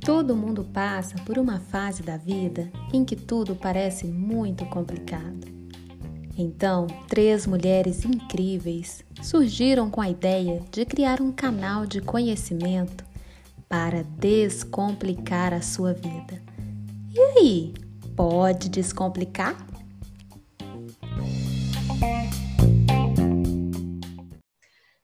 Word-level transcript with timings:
Todo 0.00 0.36
mundo 0.36 0.64
passa 0.64 1.14
por 1.24 1.38
uma 1.38 1.60
fase 1.60 2.02
da 2.02 2.16
vida 2.16 2.70
em 2.92 3.04
que 3.04 3.14
tudo 3.14 3.54
parece 3.54 4.06
muito 4.06 4.66
complicado. 4.66 5.46
Então, 6.36 6.86
três 7.08 7.46
mulheres 7.46 8.04
incríveis 8.04 9.04
surgiram 9.22 9.90
com 9.90 10.00
a 10.00 10.08
ideia 10.08 10.62
de 10.70 10.84
criar 10.84 11.20
um 11.20 11.30
canal 11.30 11.86
de 11.86 12.00
conhecimento 12.00 13.04
para 13.68 14.02
descomplicar 14.02 15.52
a 15.52 15.60
sua 15.60 15.92
vida. 15.92 16.42
E 17.12 17.20
aí, 17.20 17.74
pode 18.16 18.68
descomplicar? 18.68 19.69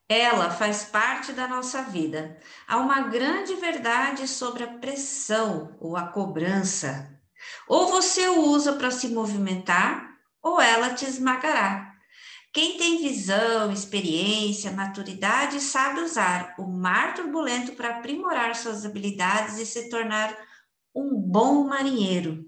Ela 0.09 0.51
faz 0.51 0.85
parte 0.85 1.33
da 1.33 1.49
nossa 1.49 1.83
vida. 1.83 2.39
Há 2.67 2.77
uma 2.77 3.03
grande 3.03 3.55
verdade 3.57 4.29
sobre 4.29 4.63
a 4.63 4.79
pressão 4.79 5.77
ou 5.81 5.97
a 5.97 6.07
cobrança. 6.07 7.21
Ou 7.69 7.89
você 7.89 8.29
usa 8.29 8.75
para 8.75 8.91
se 8.91 9.09
movimentar, 9.09 10.17
ou 10.41 10.61
ela 10.61 10.95
te 10.95 11.05
esmagará. 11.05 11.93
Quem 12.53 12.79
tem 12.79 13.03
visão, 13.03 13.71
experiência, 13.71 14.71
maturidade 14.73 15.61
sabe 15.61 16.01
usar 16.01 16.55
o 16.57 16.67
mar 16.67 17.15
turbulento 17.15 17.73
para 17.73 17.99
aprimorar 17.99 18.55
suas 18.55 18.87
habilidades 18.87 19.59
e 19.59 19.67
se 19.67 19.91
tornar 19.91 20.35
um 20.95 21.21
bom 21.21 21.65
marinheiro. 21.65 22.47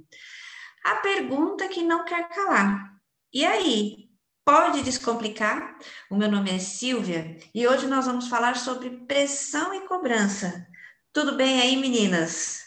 A 0.85 0.95
pergunta 0.97 1.69
que 1.69 1.83
não 1.83 2.05
quer 2.05 2.29
calar. 2.31 2.95
E 3.35 3.45
aí, 3.45 4.08
pode 4.49 4.83
descomplicar? 4.83 5.77
O 6.11 6.17
meu 6.17 6.31
nome 6.31 6.51
é 6.51 6.59
Silvia 6.59 7.37
e 7.55 7.69
hoje 7.69 7.87
nós 7.87 8.07
vamos 8.07 8.29
falar 8.29 8.57
sobre 8.57 8.89
pressão 9.07 9.75
e 9.75 9.87
cobrança. 9.87 10.67
Tudo 11.13 11.37
bem 11.37 11.61
aí, 11.61 11.77
meninas? 11.77 12.63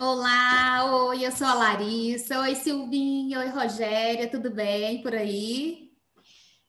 Olá, 0.00 1.06
oi, 1.06 1.24
eu 1.24 1.30
sou 1.30 1.46
a 1.46 1.54
Larissa. 1.54 2.40
Oi, 2.40 2.56
Silvinha. 2.56 3.38
Oi, 3.38 3.48
Rogéria. 3.48 4.28
Tudo 4.28 4.50
bem 4.50 5.00
por 5.02 5.14
aí? 5.14 5.85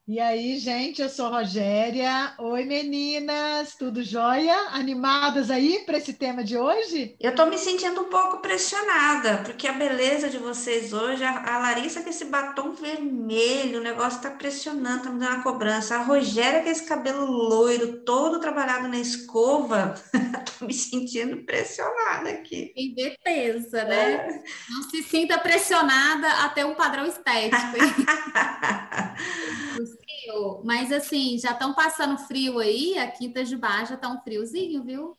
E 0.10 0.22
aí, 0.22 0.58
gente, 0.58 1.02
eu 1.02 1.10
sou 1.10 1.30
Rogéria. 1.30 2.34
Oi, 2.38 2.64
meninas, 2.64 3.76
tudo 3.76 4.02
jóia? 4.02 4.56
Animadas 4.70 5.52
aí 5.52 5.84
para 5.86 5.98
esse 5.98 6.14
tema 6.14 6.46
de 6.46 6.58
hoje? 6.58 7.18
Eu 7.20 7.32
estou 7.32 7.46
me 7.48 7.58
sentindo 7.58 8.00
um 8.00 8.06
pouco 8.06 8.38
pressionada, 8.38 9.42
porque 9.44 9.68
a 9.68 9.74
beleza 9.74 10.30
de 10.30 10.38
vocês 10.38 10.94
hoje, 10.94 11.26
a, 11.26 11.58
Larissa 11.58 12.02
com 12.02 12.10
esse 12.10 12.24
batom 12.24 12.72
vermelho, 12.72 13.82
o 13.82 13.84
negócio 13.84 14.16
está 14.16 14.32
pressionando, 14.32 15.00
está 15.00 15.10
me 15.10 15.20
dando 15.20 15.34
uma 15.34 15.44
cobrança. 15.44 15.96
A 15.96 16.04
Rogéria 16.04 16.64
com 16.64 16.70
esse 16.70 16.88
cabelo 16.88 17.26
loiro, 17.26 17.98
todo 18.06 18.40
trabalhado 18.40 18.88
na 18.88 19.00
escova, 19.00 19.94
estou 20.48 20.70
me 20.70 20.74
sentindo 20.74 21.44
pressionada 21.44 22.30
aqui. 22.30 22.74
Vê 22.96 23.18
pensa, 23.22 23.84
né? 23.84 24.14
É. 24.14 24.44
Não 24.70 24.84
se 24.84 25.04
sinta 25.04 25.38
pressionada 25.38 26.30
até 26.46 26.66
um 26.66 26.76
padrão 26.76 27.06
estético. 27.06 27.58
frio, 30.08 30.62
mas 30.64 30.92
assim, 30.92 31.38
já 31.38 31.52
estão 31.52 31.74
passando 31.74 32.18
frio 32.18 32.60
aí, 32.60 32.98
a 32.98 33.12
Quinta 33.12 33.44
de 33.44 33.58
Baixo 33.58 33.90
já 33.90 33.96
está 33.96 34.10
um 34.10 34.22
friozinho, 34.22 34.84
viu? 34.84 35.18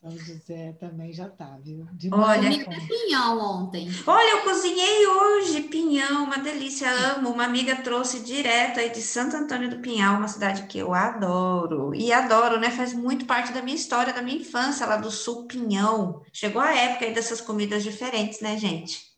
São 0.00 0.10
José 0.10 0.72
também 0.78 1.12
já 1.12 1.28
tá, 1.28 1.58
viu? 1.60 1.86
De 1.94 2.12
Olha, 2.12 2.48
pinhão 2.86 3.38
ontem. 3.40 3.88
Olha, 4.06 4.32
eu 4.32 4.42
cozinhei 4.42 5.06
hoje 5.06 5.62
pinhão, 5.62 6.24
uma 6.24 6.38
delícia, 6.38 6.88
amo. 7.16 7.30
Uma 7.30 7.44
amiga 7.44 7.74
trouxe 7.76 8.20
direto 8.20 8.78
aí 8.78 8.90
de 8.90 9.00
Santo 9.00 9.34
Antônio 9.36 9.70
do 9.70 9.78
Pinhal, 9.78 10.16
uma 10.16 10.28
cidade 10.28 10.66
que 10.66 10.78
eu 10.78 10.94
adoro. 10.94 11.94
E 11.94 12.12
adoro, 12.12 12.60
né? 12.60 12.70
Faz 12.70 12.92
muito 12.92 13.24
parte 13.24 13.52
da 13.52 13.62
minha 13.62 13.74
história, 13.74 14.12
da 14.12 14.22
minha 14.22 14.38
infância 14.38 14.86
lá 14.86 14.96
do 14.96 15.10
Sul 15.10 15.46
Pinhão. 15.46 16.22
Chegou 16.32 16.60
a 16.60 16.72
época 16.72 17.06
aí 17.06 17.14
dessas 17.14 17.40
comidas 17.40 17.82
diferentes, 17.82 18.40
né, 18.40 18.56
gente? 18.58 19.15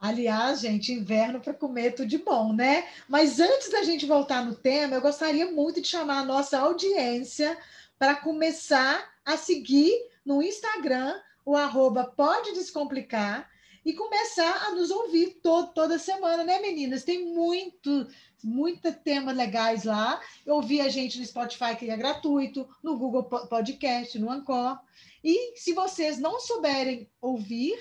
Aliás, 0.00 0.60
gente, 0.60 0.94
inverno 0.94 1.40
para 1.40 1.52
comer 1.52 1.92
tudo 1.94 2.08
de 2.08 2.16
bom, 2.16 2.54
né? 2.54 2.88
Mas 3.06 3.38
antes 3.38 3.70
da 3.70 3.82
gente 3.82 4.06
voltar 4.06 4.42
no 4.42 4.54
tema, 4.54 4.94
eu 4.94 5.00
gostaria 5.02 5.52
muito 5.52 5.78
de 5.78 5.86
chamar 5.86 6.20
a 6.20 6.24
nossa 6.24 6.58
audiência 6.58 7.54
para 7.98 8.14
começar 8.14 9.12
a 9.26 9.36
seguir 9.36 9.92
no 10.24 10.42
Instagram 10.42 11.14
o 11.44 11.54
arroba 11.54 12.04
Pode 12.04 12.52
Descomplicar 12.52 13.46
e 13.84 13.92
começar 13.92 14.68
a 14.68 14.72
nos 14.72 14.90
ouvir 14.90 15.38
toda 15.42 15.98
semana, 15.98 16.44
né, 16.44 16.60
meninas? 16.60 17.04
Tem 17.04 17.26
muito, 17.34 18.08
muita 18.42 18.92
temas 18.92 19.36
legais 19.36 19.84
lá. 19.84 20.18
Eu 20.46 20.54
ouvi 20.54 20.80
a 20.80 20.88
gente 20.88 21.18
no 21.18 21.26
Spotify, 21.26 21.76
que 21.78 21.90
é 21.90 21.96
gratuito, 21.96 22.66
no 22.82 22.96
Google 22.96 23.24
Podcast, 23.24 24.18
no 24.18 24.30
Anchor. 24.30 24.78
E 25.22 25.58
se 25.58 25.74
vocês 25.74 26.18
não 26.18 26.40
souberem 26.40 27.06
ouvir, 27.20 27.78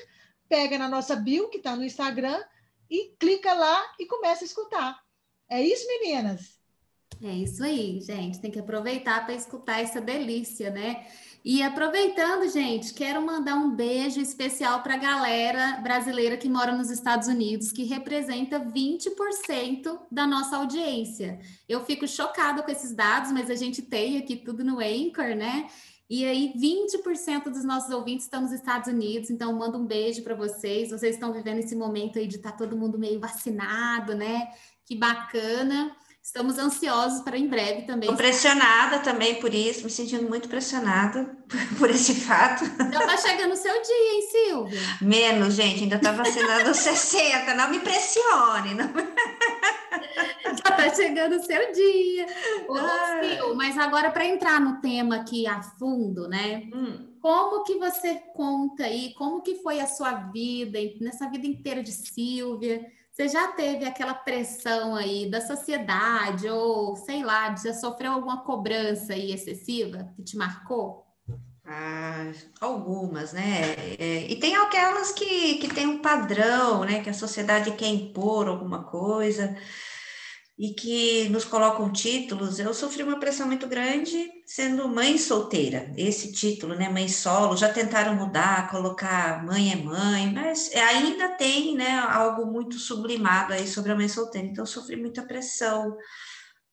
pega 0.50 0.78
na 0.78 0.90
nossa 0.90 1.16
bio, 1.16 1.48
que 1.50 1.58
está 1.58 1.76
no 1.76 1.86
Instagram, 1.86 2.44
e 2.90 3.16
clica 3.20 3.54
lá 3.54 3.94
e 4.00 4.06
começa 4.06 4.44
a 4.44 4.48
escutar. 4.48 5.00
É 5.48 5.62
isso, 5.62 5.88
meninas? 5.88 6.60
É 7.22 7.32
isso 7.32 7.64
aí, 7.64 8.00
gente. 8.02 8.40
Tem 8.40 8.50
que 8.50 8.60
aproveitar 8.60 9.26
para 9.26 9.36
escutar 9.36 9.82
essa 9.82 10.00
delícia, 10.00 10.72
né? 10.72 11.06
E 11.44 11.62
aproveitando, 11.62 12.50
gente, 12.50 12.94
quero 12.94 13.22
mandar 13.26 13.56
um 13.56 13.72
beijo 13.72 14.20
especial 14.20 14.82
para 14.84 14.96
a 14.96 14.98
galera 14.98 15.78
brasileira 15.82 16.38
que 16.38 16.50
mora 16.50 16.72
nos 16.72 16.90
Estados 16.90 17.28
Unidos, 17.28 17.72
que 17.72 17.84
representa 17.84 18.60
20% 18.60 20.00
da 20.12 20.28
nossa 20.28 20.58
audiência. 20.58 21.40
Eu 21.68 21.84
fico 21.86 22.08
chocada 22.08 22.62
com 22.62 22.72
esses 22.72 22.94
dados, 22.94 23.32
mas 23.32 23.50
a 23.50 23.56
gente 23.56 23.82
tem 23.82 24.18
aqui 24.18 24.36
tudo 24.36 24.64
no 24.64 24.80
Anchor, 24.80 25.36
né? 25.36 25.68
E 26.10 26.26
aí, 26.26 26.54
20% 26.58 27.44
dos 27.44 27.64
nossos 27.64 27.94
ouvintes 27.94 28.26
estão 28.26 28.42
nos 28.42 28.52
Estados 28.52 28.92
Unidos, 28.92 29.30
então 29.30 29.54
mando 29.54 29.78
um 29.78 29.86
beijo 29.86 30.24
para 30.24 30.34
vocês. 30.34 30.90
Vocês 30.90 31.14
estão 31.14 31.32
vivendo 31.32 31.60
esse 31.60 31.76
momento 31.76 32.18
aí 32.18 32.26
de 32.26 32.38
estar 32.38 32.52
tá 32.52 32.58
todo 32.58 32.76
mundo 32.76 32.98
meio 32.98 33.20
vacinado, 33.20 34.16
né? 34.16 34.48
Que 34.86 34.96
bacana. 34.96 35.96
Estamos 36.22 36.60
ansiosos 36.60 37.22
para 37.22 37.38
em 37.38 37.48
breve 37.48 37.84
também. 37.84 38.10
Estou 38.10 38.16
pressionada 38.16 39.00
também 39.00 39.36
por 39.36 39.54
isso, 39.54 39.84
me 39.84 39.90
sentindo 39.90 40.28
muito 40.28 40.50
pressionada 40.50 41.36
por 41.80 41.90
esse 41.90 42.14
fato. 42.14 42.66
Já 42.66 43.00
está 43.00 43.18
chegando 43.18 43.54
o 43.54 43.56
seu 43.56 43.74
dia, 43.82 44.14
hein, 44.14 44.30
Silvia? 44.32 44.80
Menos, 45.02 45.54
gente, 45.56 45.84
ainda 45.84 45.96
está 45.96 46.12
vacinando 46.12 46.74
60, 46.74 47.54
não 47.56 47.72
me 47.72 47.80
pressione. 47.80 48.76
Não... 48.76 48.92
Está 50.80 50.96
chegando 50.96 51.36
o 51.36 51.44
seu 51.44 51.72
dia. 51.72 52.26
Mas 53.56 53.78
agora 53.78 54.12
para 54.12 54.26
entrar 54.26 54.60
no 54.60 54.80
tema 54.82 55.18
aqui 55.18 55.46
a 55.46 55.62
fundo, 55.62 56.28
né? 56.28 56.70
Hum. 56.74 57.10
Como 57.22 57.64
que 57.64 57.76
você 57.76 58.16
conta 58.34 58.86
aí, 58.86 59.14
como 59.16 59.42
que 59.42 59.56
foi 59.56 59.80
a 59.82 59.88
sua 59.88 60.14
vida, 60.32 60.80
nessa 61.02 61.30
vida 61.30 61.46
inteira 61.46 61.84
de 61.84 61.92
Silvia? 61.92 62.86
Você 63.12 63.28
já 63.28 63.50
teve 63.50 63.84
aquela 63.84 64.14
pressão 64.14 64.96
aí 64.96 65.30
da 65.30 65.42
sociedade, 65.42 66.48
ou 66.48 66.96
sei 66.96 67.22
lá, 67.22 67.54
já 67.54 67.74
sofreu 67.74 68.14
alguma 68.14 68.46
cobrança 68.46 69.12
aí 69.14 69.34
excessiva 69.34 70.14
que 70.16 70.24
te 70.24 70.38
marcou? 70.38 71.06
Ah, 71.66 72.32
algumas, 72.62 73.34
né? 73.34 73.76
É, 74.00 74.26
e 74.32 74.38
tem 74.38 74.56
aquelas 74.56 75.12
que, 75.12 75.56
que 75.56 75.68
tem 75.68 75.86
um 75.86 76.00
padrão, 76.00 76.86
né? 76.86 77.04
Que 77.04 77.10
a 77.10 77.14
sociedade 77.14 77.72
quer 77.74 77.90
impor 77.90 78.48
alguma 78.48 78.84
coisa 78.84 79.56
e 80.60 80.74
que 80.74 81.30
nos 81.30 81.46
colocam 81.46 81.90
títulos. 81.90 82.60
Eu 82.60 82.74
sofri 82.74 83.02
uma 83.02 83.18
pressão 83.18 83.48
muito 83.48 83.66
grande 83.66 84.30
sendo 84.46 84.90
mãe 84.90 85.18
solteira. 85.18 85.94
Esse 85.96 86.34
título, 86.34 86.76
né, 86.76 86.90
mãe 86.90 87.08
solo, 87.08 87.56
já 87.56 87.72
tentaram 87.72 88.14
mudar, 88.14 88.70
colocar 88.70 89.42
mãe 89.46 89.72
é 89.72 89.78
mãe, 89.78 90.34
mas 90.34 90.70
ainda 90.76 91.30
tem, 91.30 91.76
né, 91.76 91.98
algo 92.00 92.46
muito 92.46 92.78
sublimado 92.78 93.54
aí 93.54 93.66
sobre 93.66 93.94
a 93.94 93.96
mãe 93.96 94.10
solteira. 94.10 94.48
Então 94.48 94.64
eu 94.64 94.68
sofri 94.68 94.98
muita 94.98 95.24
pressão, 95.24 95.96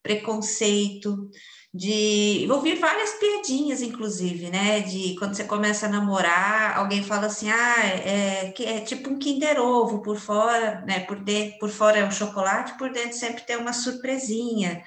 preconceito, 0.03 1.31
de 1.77 2.49
ouvir 2.51 2.79
várias 2.79 3.11
piadinhas, 3.15 3.83
inclusive, 3.83 4.49
né? 4.51 4.81
De 4.81 5.15
quando 5.19 5.35
você 5.35 5.45
começa 5.45 5.87
a 5.87 5.91
namorar, 5.91 6.79
alguém 6.79 7.03
fala 7.03 7.27
assim, 7.27 7.51
ah, 7.51 7.85
é, 7.85 8.55
é 8.59 8.81
tipo 8.81 9.11
um 9.11 9.19
Kinder 9.19 9.61
Ovo 9.61 10.01
por 10.01 10.17
fora, 10.19 10.83
né? 10.87 11.01
Por, 11.01 11.21
dentro, 11.21 11.59
por 11.59 11.69
fora 11.69 11.99
é 11.99 12.05
um 12.05 12.11
chocolate, 12.11 12.79
por 12.79 12.91
dentro 12.91 13.19
sempre 13.19 13.43
tem 13.43 13.57
uma 13.57 13.75
surpresinha. 13.75 14.83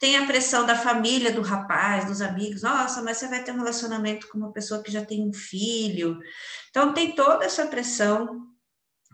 Tem 0.00 0.16
a 0.16 0.26
pressão 0.26 0.66
da 0.66 0.74
família 0.74 1.30
do 1.30 1.42
rapaz, 1.42 2.06
dos 2.06 2.20
amigos, 2.20 2.62
nossa, 2.62 3.00
mas 3.02 3.18
você 3.18 3.28
vai 3.28 3.44
ter 3.44 3.52
um 3.52 3.58
relacionamento 3.58 4.26
com 4.28 4.38
uma 4.38 4.52
pessoa 4.52 4.82
que 4.82 4.90
já 4.90 5.04
tem 5.04 5.22
um 5.22 5.32
filho. 5.32 6.18
Então 6.70 6.92
tem 6.92 7.14
toda 7.14 7.44
essa 7.44 7.66
pressão, 7.66 8.48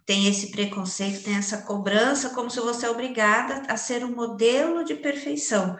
tem 0.06 0.26
esse 0.26 0.50
preconceito, 0.50 1.24
tem 1.24 1.36
essa 1.36 1.58
cobrança, 1.58 2.30
como 2.30 2.50
se 2.50 2.58
você 2.58 2.86
é 2.86 2.90
obrigada 2.90 3.64
a 3.68 3.76
ser 3.76 4.02
um 4.02 4.14
modelo 4.14 4.82
de 4.82 4.94
perfeição. 4.94 5.76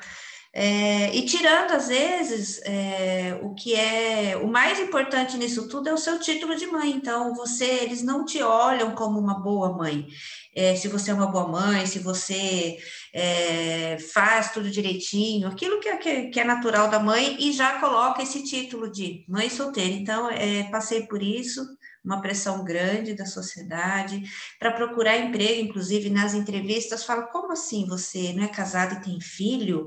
É, 0.60 1.14
e 1.14 1.24
tirando, 1.24 1.70
às 1.70 1.86
vezes, 1.86 2.60
é, 2.64 3.38
o 3.44 3.54
que 3.54 3.76
é 3.76 4.36
o 4.42 4.48
mais 4.48 4.80
importante 4.80 5.36
nisso 5.36 5.68
tudo 5.68 5.88
é 5.88 5.92
o 5.92 5.96
seu 5.96 6.18
título 6.18 6.56
de 6.56 6.66
mãe. 6.66 6.90
Então, 6.90 7.32
você, 7.32 7.64
eles 7.64 8.02
não 8.02 8.24
te 8.24 8.42
olham 8.42 8.92
como 8.92 9.20
uma 9.20 9.38
boa 9.38 9.72
mãe. 9.72 10.08
É, 10.56 10.74
se 10.74 10.88
você 10.88 11.12
é 11.12 11.14
uma 11.14 11.28
boa 11.28 11.46
mãe, 11.46 11.86
se 11.86 12.00
você 12.00 12.76
é, 13.14 13.98
faz 14.12 14.50
tudo 14.50 14.68
direitinho, 14.68 15.46
aquilo 15.46 15.78
que 15.78 15.88
é, 15.88 16.26
que 16.28 16.40
é 16.40 16.44
natural 16.44 16.90
da 16.90 16.98
mãe, 16.98 17.36
e 17.38 17.52
já 17.52 17.78
coloca 17.78 18.20
esse 18.20 18.42
título 18.42 18.90
de 18.90 19.24
mãe 19.28 19.48
solteira. 19.48 19.94
Então, 19.94 20.28
é, 20.28 20.64
passei 20.72 21.06
por 21.06 21.22
isso, 21.22 21.64
uma 22.04 22.20
pressão 22.20 22.64
grande 22.64 23.14
da 23.14 23.26
sociedade, 23.26 24.24
para 24.58 24.72
procurar 24.72 25.18
emprego, 25.18 25.60
inclusive 25.60 26.10
nas 26.10 26.34
entrevistas, 26.34 27.04
fala, 27.04 27.28
como 27.28 27.52
assim 27.52 27.86
você 27.86 28.32
não 28.32 28.42
é 28.42 28.48
casado 28.48 28.96
e 28.96 29.02
tem 29.02 29.20
filho? 29.20 29.86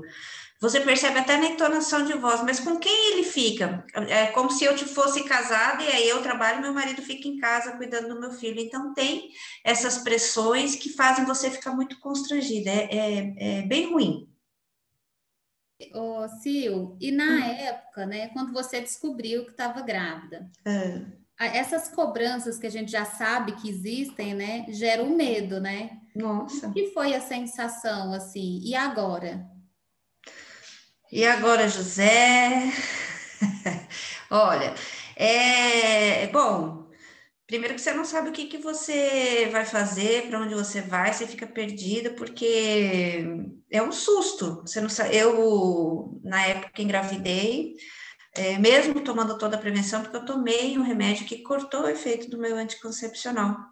Você 0.62 0.78
percebe 0.78 1.18
até 1.18 1.36
na 1.36 1.46
entonação 1.46 2.04
de 2.04 2.12
voz, 2.12 2.40
mas 2.42 2.60
com 2.60 2.78
quem 2.78 3.12
ele 3.12 3.24
fica? 3.24 3.84
É 4.08 4.28
como 4.28 4.48
se 4.48 4.64
eu 4.64 4.78
fosse 4.78 5.24
casada 5.24 5.82
e 5.82 5.88
aí 5.88 6.08
eu 6.08 6.22
trabalho 6.22 6.58
e 6.58 6.62
meu 6.62 6.72
marido 6.72 7.02
fica 7.02 7.26
em 7.26 7.36
casa 7.36 7.76
cuidando 7.76 8.14
do 8.14 8.20
meu 8.20 8.30
filho. 8.30 8.60
Então, 8.60 8.94
tem 8.94 9.30
essas 9.64 9.98
pressões 9.98 10.76
que 10.76 10.90
fazem 10.90 11.24
você 11.24 11.50
ficar 11.50 11.74
muito 11.74 11.98
constrangida. 11.98 12.70
É, 12.70 12.86
é, 12.92 13.58
é 13.58 13.62
bem 13.62 13.92
ruim. 13.92 14.28
Ô, 15.92 16.28
Sil, 16.38 16.96
e 17.00 17.10
na 17.10 17.24
hum. 17.24 17.42
época, 17.42 18.06
né, 18.06 18.28
quando 18.28 18.52
você 18.52 18.80
descobriu 18.80 19.44
que 19.44 19.50
estava 19.50 19.80
grávida, 19.80 20.48
é. 20.64 21.58
essas 21.58 21.88
cobranças 21.88 22.56
que 22.56 22.68
a 22.68 22.70
gente 22.70 22.92
já 22.92 23.04
sabe 23.04 23.56
que 23.56 23.68
existem, 23.68 24.32
né, 24.32 24.64
geram 24.68 25.10
medo, 25.16 25.60
né? 25.60 25.98
Nossa. 26.14 26.68
O 26.68 26.72
que 26.72 26.92
foi 26.92 27.16
a 27.16 27.20
sensação, 27.20 28.12
assim? 28.12 28.60
E 28.62 28.76
agora? 28.76 29.50
E 31.12 31.26
agora, 31.26 31.68
José? 31.68 32.72
Olha, 34.30 34.74
é 35.14 36.26
bom. 36.28 36.90
Primeiro 37.46 37.74
que 37.74 37.82
você 37.82 37.92
não 37.92 38.04
sabe 38.04 38.30
o 38.30 38.32
que, 38.32 38.46
que 38.46 38.56
você 38.58 39.46
vai 39.52 39.66
fazer, 39.66 40.28
para 40.28 40.40
onde 40.40 40.54
você 40.54 40.80
vai, 40.80 41.12
você 41.12 41.26
fica 41.26 41.46
perdida, 41.46 42.14
porque 42.14 43.26
é 43.70 43.82
um 43.82 43.92
susto. 43.92 44.62
Você 44.62 44.80
não 44.80 44.88
sabe. 44.88 45.14
Eu, 45.14 46.18
na 46.24 46.46
época, 46.46 46.80
engravidei, 46.80 47.74
é, 48.34 48.58
mesmo 48.58 49.04
tomando 49.04 49.36
toda 49.36 49.56
a 49.56 49.60
prevenção, 49.60 50.02
porque 50.02 50.16
eu 50.16 50.24
tomei 50.24 50.78
um 50.78 50.82
remédio 50.82 51.26
que 51.26 51.42
cortou 51.42 51.82
o 51.82 51.88
efeito 51.88 52.30
do 52.30 52.38
meu 52.38 52.56
anticoncepcional. 52.56 53.71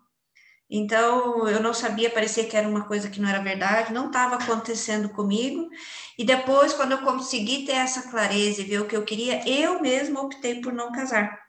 Então, 0.70 1.49
eu 1.49 1.61
não 1.61 1.75
sabia, 1.75 2.08
parecia 2.11 2.44
que 2.44 2.56
era 2.56 2.69
uma 2.69 2.84
coisa 2.84 3.11
que 3.11 3.20
não 3.20 3.28
era 3.28 3.43
verdade, 3.43 3.93
não 3.93 4.06
estava 4.06 4.37
acontecendo 4.37 5.08
comigo. 5.08 5.69
E 6.17 6.25
depois, 6.25 6.72
quando 6.72 6.93
eu 6.93 6.99
consegui 6.99 7.64
ter 7.64 7.72
essa 7.72 8.11
clareza 8.11 8.61
e 8.61 8.64
ver 8.64 8.81
o 8.81 8.87
que 8.87 8.96
eu 8.96 9.05
queria, 9.05 9.43
eu 9.49 9.81
mesma 9.81 10.20
optei 10.20 10.61
por 10.61 10.72
não 10.72 10.93
casar 10.93 11.40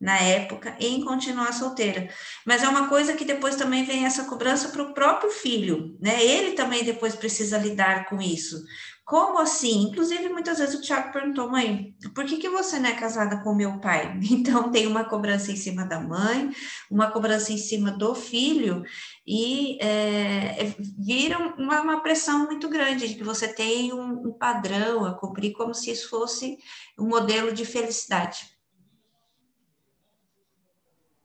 na 0.00 0.18
época 0.18 0.76
em 0.78 1.02
continuar 1.04 1.52
solteira. 1.52 2.08
Mas 2.44 2.62
é 2.62 2.68
uma 2.68 2.88
coisa 2.88 3.14
que 3.14 3.24
depois 3.24 3.56
também 3.56 3.84
vem 3.84 4.04
essa 4.04 4.24
cobrança 4.24 4.68
para 4.68 4.82
o 4.82 4.92
próprio 4.92 5.30
filho, 5.30 5.96
né? 6.00 6.22
Ele 6.22 6.52
também 6.52 6.84
depois 6.84 7.14
precisa 7.14 7.56
lidar 7.58 8.06
com 8.08 8.20
isso. 8.20 8.62
Como 9.06 9.38
assim? 9.38 9.84
Inclusive, 9.84 10.30
muitas 10.30 10.58
vezes 10.58 10.74
o 10.74 10.82
Tiago 10.82 11.12
perguntou, 11.12 11.48
mãe, 11.48 11.94
por 12.12 12.24
que, 12.24 12.38
que 12.38 12.48
você 12.48 12.76
não 12.80 12.90
é 12.90 12.96
casada 12.96 13.40
com 13.40 13.54
meu 13.54 13.78
pai? 13.78 14.18
Então, 14.28 14.72
tem 14.72 14.88
uma 14.88 15.04
cobrança 15.04 15.52
em 15.52 15.56
cima 15.56 15.84
da 15.84 16.00
mãe, 16.00 16.50
uma 16.90 17.08
cobrança 17.12 17.52
em 17.52 17.56
cima 17.56 17.92
do 17.92 18.16
filho, 18.16 18.84
e 19.24 19.78
é, 19.80 20.74
vira 20.98 21.38
uma, 21.56 21.82
uma, 21.82 22.02
pressão 22.02 22.46
muito 22.46 22.68
grande 22.68 23.06
de 23.06 23.14
que 23.14 23.22
você 23.22 23.46
tem 23.46 23.92
um, 23.92 24.28
um 24.28 24.32
padrão 24.32 25.04
a 25.04 25.14
cumprir, 25.14 25.52
como 25.52 25.72
se 25.72 25.92
isso 25.92 26.10
fosse 26.10 26.58
um 26.98 27.06
modelo 27.06 27.52
de 27.52 27.64
felicidade. 27.64 28.58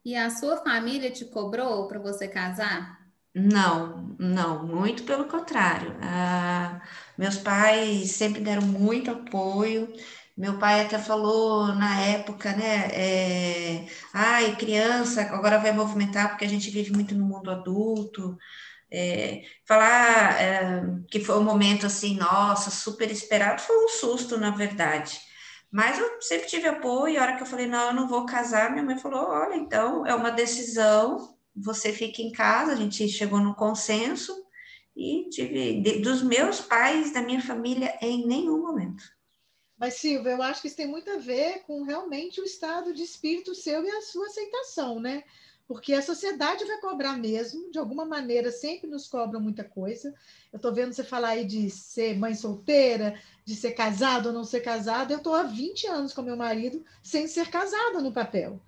E 0.06 0.16
a 0.16 0.30
sua 0.30 0.58
família 0.58 1.10
te 1.10 1.26
cobrou 1.26 1.88
para 1.88 1.98
você 2.00 2.28
casar? 2.28 3.01
Não, 3.34 4.16
não, 4.20 4.66
muito 4.68 5.04
pelo 5.06 5.26
contrário. 5.28 5.96
Ah, 6.02 6.82
meus 7.18 7.38
pais 7.38 8.12
sempre 8.12 8.42
deram 8.42 8.64
muito 8.64 9.10
apoio. 9.10 9.88
Meu 10.38 10.58
pai 10.60 10.82
até 10.86 10.98
falou 11.00 11.68
na 11.76 12.00
época, 12.02 12.52
né? 12.56 12.88
É, 12.94 13.88
Ai, 14.14 14.56
criança, 14.58 15.22
agora 15.22 15.60
vai 15.60 15.72
movimentar 15.72 16.30
porque 16.30 16.44
a 16.46 16.48
gente 16.50 16.70
vive 16.70 16.92
muito 16.92 17.16
no 17.16 17.26
mundo 17.26 17.50
adulto. 17.52 18.38
É, 18.92 19.44
falar 19.68 20.42
é, 20.42 20.84
que 21.10 21.20
foi 21.20 21.38
um 21.40 21.44
momento 21.44 21.86
assim, 21.88 22.18
nossa, 22.18 22.72
super 22.72 23.12
esperado, 23.12 23.62
foi 23.62 23.86
um 23.86 23.90
susto, 23.90 24.38
na 24.40 24.52
verdade. 24.52 25.20
Mas 25.72 26.00
eu 26.00 26.22
sempre 26.22 26.48
tive 26.48 26.68
apoio, 26.68 27.14
e 27.16 27.18
a 27.18 27.22
hora 27.24 27.36
que 27.38 27.44
eu 27.44 27.48
falei, 27.48 27.68
não, 27.68 27.88
eu 27.90 27.94
não 27.94 28.08
vou 28.08 28.26
casar, 28.26 28.72
minha 28.72 28.84
mãe 28.84 28.98
falou, 28.98 29.30
olha, 29.30 29.56
então 29.56 30.06
é 30.06 30.14
uma 30.16 30.32
decisão, 30.32 31.36
você 31.56 31.92
fica 31.92 32.22
em 32.22 32.32
casa, 32.32 32.74
a 32.74 32.76
gente 32.76 33.08
chegou 33.10 33.40
no 33.40 33.56
consenso 33.56 34.46
e 34.96 35.30
tive 35.30 35.82
de, 35.82 36.00
dos 36.00 36.22
meus 36.22 36.62
pais, 36.62 37.14
da 37.14 37.22
minha 37.22 37.42
família, 37.42 37.98
em 38.02 38.26
nenhum 38.26 38.62
momento. 38.62 39.04
Mas, 39.78 39.96
Silvia, 39.96 40.34
eu 40.34 40.44
acho 40.44 40.62
que 40.62 40.68
isso 40.68 40.78
tem 40.78 40.88
muito 40.88 41.10
a 41.10 41.18
ver 41.18 41.64
com 41.64 41.84
realmente 41.84 42.40
o 42.40 42.44
estado 42.44 42.94
de 42.94 43.02
espírito 43.02 43.56
seu 43.56 43.84
e 43.84 43.90
a 43.90 44.02
sua 44.02 44.28
aceitação, 44.28 45.00
né? 45.00 45.24
Porque 45.68 45.94
a 45.94 46.02
sociedade 46.02 46.66
vai 46.66 46.80
cobrar 46.80 47.18
mesmo, 47.18 47.72
de 47.72 47.80
alguma 47.80 48.06
maneira, 48.06 48.52
sempre 48.52 48.90
nos 48.90 49.08
cobram 49.08 49.40
muita 49.40 49.64
coisa. 49.64 50.14
Eu 50.52 50.58
estou 50.58 50.74
vendo 50.74 50.94
você 50.94 51.04
falar 51.04 51.30
aí 51.30 51.46
de 51.46 51.70
ser 51.70 52.16
mãe 52.18 52.36
solteira, 52.36 53.20
de 53.46 53.56
ser 53.56 53.72
casado 53.72 54.28
ou 54.28 54.34
não 54.34 54.44
ser 54.44 54.60
casado. 54.60 55.12
Eu 55.12 55.18
estou 55.18 55.34
há 55.34 55.44
20 55.44 55.88
anos 55.88 56.14
com 56.14 56.22
meu 56.22 56.36
marido 56.36 56.86
sem 57.02 57.26
ser 57.28 57.50
casada 57.50 58.02
no 58.02 58.12
papel. 58.12 58.62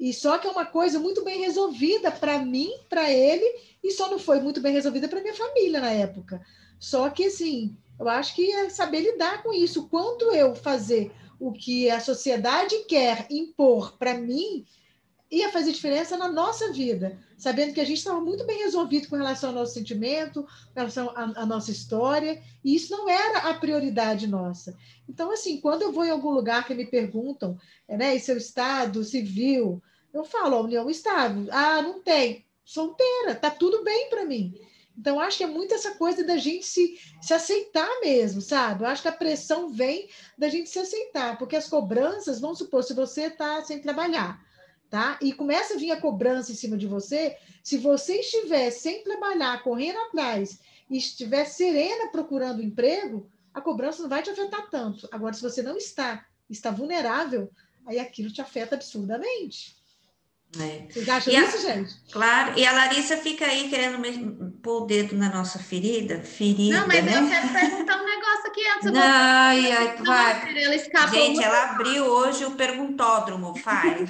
E 0.00 0.14
só 0.14 0.38
que 0.38 0.46
é 0.48 0.50
uma 0.50 0.64
coisa 0.64 0.98
muito 0.98 1.22
bem 1.22 1.40
resolvida 1.40 2.10
para 2.10 2.38
mim, 2.38 2.72
para 2.88 3.12
ele, 3.12 3.44
e 3.84 3.90
só 3.90 4.10
não 4.10 4.18
foi 4.18 4.40
muito 4.40 4.58
bem 4.58 4.72
resolvida 4.72 5.06
para 5.06 5.20
minha 5.20 5.34
família 5.34 5.78
na 5.78 5.90
época. 5.90 6.40
Só 6.78 7.10
que, 7.10 7.26
assim, 7.26 7.76
eu 7.98 8.08
acho 8.08 8.34
que 8.34 8.50
é 8.50 8.70
saber 8.70 9.00
lidar 9.00 9.42
com 9.42 9.52
isso. 9.52 9.88
Quanto 9.90 10.32
eu 10.32 10.54
fazer 10.54 11.12
o 11.38 11.52
que 11.52 11.90
a 11.90 12.00
sociedade 12.00 12.78
quer 12.88 13.26
impor 13.28 13.98
para 13.98 14.14
mim, 14.14 14.64
ia 15.30 15.52
fazer 15.52 15.70
diferença 15.70 16.16
na 16.16 16.28
nossa 16.28 16.72
vida, 16.72 17.18
sabendo 17.36 17.74
que 17.74 17.80
a 17.80 17.84
gente 17.84 17.98
estava 17.98 18.22
muito 18.22 18.46
bem 18.46 18.58
resolvido 18.58 19.06
com 19.06 19.16
relação 19.16 19.50
ao 19.50 19.54
nosso 19.54 19.74
sentimento, 19.74 20.42
com 20.42 20.80
relação 20.80 21.10
à, 21.10 21.42
à, 21.42 21.46
nossa 21.46 21.70
história, 21.70 22.42
e 22.64 22.74
isso 22.74 22.90
não 22.90 23.06
era 23.06 23.50
a 23.50 23.54
prioridade 23.54 24.26
nossa. 24.26 24.74
Então, 25.06 25.30
assim, 25.30 25.60
quando 25.60 25.82
eu 25.82 25.92
vou 25.92 26.06
em 26.06 26.10
algum 26.10 26.30
lugar 26.30 26.66
que 26.66 26.74
me 26.74 26.86
perguntam, 26.86 27.58
né, 27.86 28.16
e 28.16 28.20
seu 28.20 28.38
estado 28.38 29.04
civil, 29.04 29.80
eu 30.12 30.24
falo, 30.24 30.56
a 30.56 30.60
união 30.60 30.90
estável. 30.90 31.46
Ah, 31.50 31.82
não 31.82 32.00
tem. 32.00 32.44
Solteira, 32.64 33.34
tá 33.34 33.50
tudo 33.50 33.82
bem 33.82 34.08
para 34.08 34.24
mim. 34.24 34.54
Então, 34.96 35.18
acho 35.18 35.38
que 35.38 35.44
é 35.44 35.46
muito 35.46 35.72
essa 35.72 35.94
coisa 35.94 36.22
da 36.22 36.36
gente 36.36 36.66
se, 36.66 36.98
se 37.22 37.32
aceitar 37.32 37.88
mesmo, 38.00 38.40
sabe? 38.40 38.84
Eu 38.84 38.88
acho 38.88 39.02
que 39.02 39.08
a 39.08 39.12
pressão 39.12 39.70
vem 39.70 40.08
da 40.36 40.48
gente 40.48 40.68
se 40.68 40.78
aceitar, 40.78 41.38
porque 41.38 41.56
as 41.56 41.68
cobranças, 41.68 42.38
vamos 42.38 42.58
supor, 42.58 42.84
se 42.84 42.92
você 42.92 43.22
está 43.22 43.62
sem 43.64 43.80
trabalhar, 43.80 44.44
tá? 44.90 45.18
E 45.22 45.32
começa 45.32 45.74
a 45.74 45.76
vir 45.78 45.90
a 45.90 46.00
cobrança 46.00 46.52
em 46.52 46.54
cima 46.54 46.76
de 46.76 46.86
você, 46.86 47.36
se 47.62 47.78
você 47.78 48.16
estiver 48.16 48.70
sem 48.70 49.02
trabalhar, 49.02 49.62
correndo 49.62 49.98
atrás, 50.00 50.60
e 50.90 50.98
estiver 50.98 51.46
serena 51.46 52.10
procurando 52.10 52.62
emprego, 52.62 53.26
a 53.54 53.60
cobrança 53.60 54.02
não 54.02 54.08
vai 54.08 54.22
te 54.22 54.30
afetar 54.30 54.68
tanto. 54.68 55.08
Agora, 55.10 55.32
se 55.32 55.40
você 55.40 55.62
não 55.62 55.76
está, 55.76 56.26
está 56.48 56.70
vulnerável, 56.70 57.50
aí 57.86 57.98
aquilo 57.98 58.30
te 58.30 58.42
afeta 58.42 58.74
absurdamente. 58.74 59.79
É. 60.58 60.86
Vocês 60.90 61.08
acham 61.08 61.32
e 61.32 61.36
isso, 61.36 61.56
a, 61.56 61.60
gente? 61.60 61.94
Claro, 62.12 62.58
e 62.58 62.66
a 62.66 62.72
Larissa 62.72 63.16
fica 63.16 63.44
aí 63.44 63.68
querendo 63.68 64.50
pôr 64.60 64.82
o 64.82 64.86
dedo 64.86 65.14
na 65.16 65.32
nossa 65.32 65.60
ferida, 65.60 66.20
ferida, 66.22 66.80
Não, 66.80 66.88
mas 66.88 67.04
né? 67.04 67.18
eu 67.18 67.28
quero 67.28 67.48
perguntar 67.52 68.02
um 68.02 68.04
negócio 68.04 68.46
aqui 68.48 68.66
antes. 68.66 68.92
Não, 68.92 69.00
ai, 69.00 69.72
ai, 69.72 69.96
vai. 69.98 71.08
Gente, 71.10 71.42
ela 71.42 71.70
abriu 71.70 72.04
hoje 72.04 72.44
o 72.44 72.56
perguntódromo, 72.56 73.54
vai. 73.62 74.02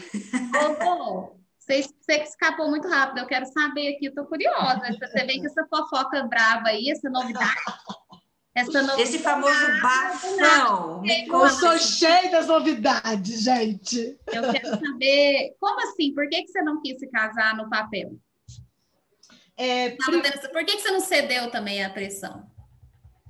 Ô, 0.87 1.41
você, 1.59 1.83
você 1.83 2.23
escapou 2.23 2.71
muito 2.71 2.89
rápido, 2.89 3.19
eu 3.19 3.27
quero 3.27 3.45
saber 3.47 3.95
aqui, 3.95 4.07
eu 4.07 4.15
tô 4.15 4.25
curiosa. 4.25 4.81
Você 4.99 5.25
vem 5.27 5.41
com 5.41 5.47
essa 5.47 5.67
fofoca 5.67 6.23
brava 6.23 6.69
aí, 6.69 6.91
essa 6.91 7.11
novidade. 7.11 7.55
Esse 8.99 9.19
famoso 9.21 9.81
bafão. 9.81 11.03
Eu 11.05 11.51
sou 11.51 11.79
cheia 11.79 12.31
das 12.31 12.49
novidades, 12.49 13.43
gente. 13.43 14.19
Eu 14.27 14.53
quero 14.53 14.69
saber, 14.81 15.55
como 15.61 15.81
assim? 15.81 16.13
Por 16.13 16.29
que, 16.29 16.43
que 16.43 16.49
você 16.49 16.63
não 16.63 16.83
quis 16.83 16.99
se 16.99 17.07
casar 17.09 17.57
no 17.57 17.71
papel? 17.71 18.19
É, 19.57 19.91
por 19.91 20.65
que, 20.65 20.77
que 20.77 20.83
você 20.83 20.91
não 20.91 21.01
cedeu 21.01 21.51
também 21.51 21.85
à 21.85 21.91
pressão? 21.91 22.51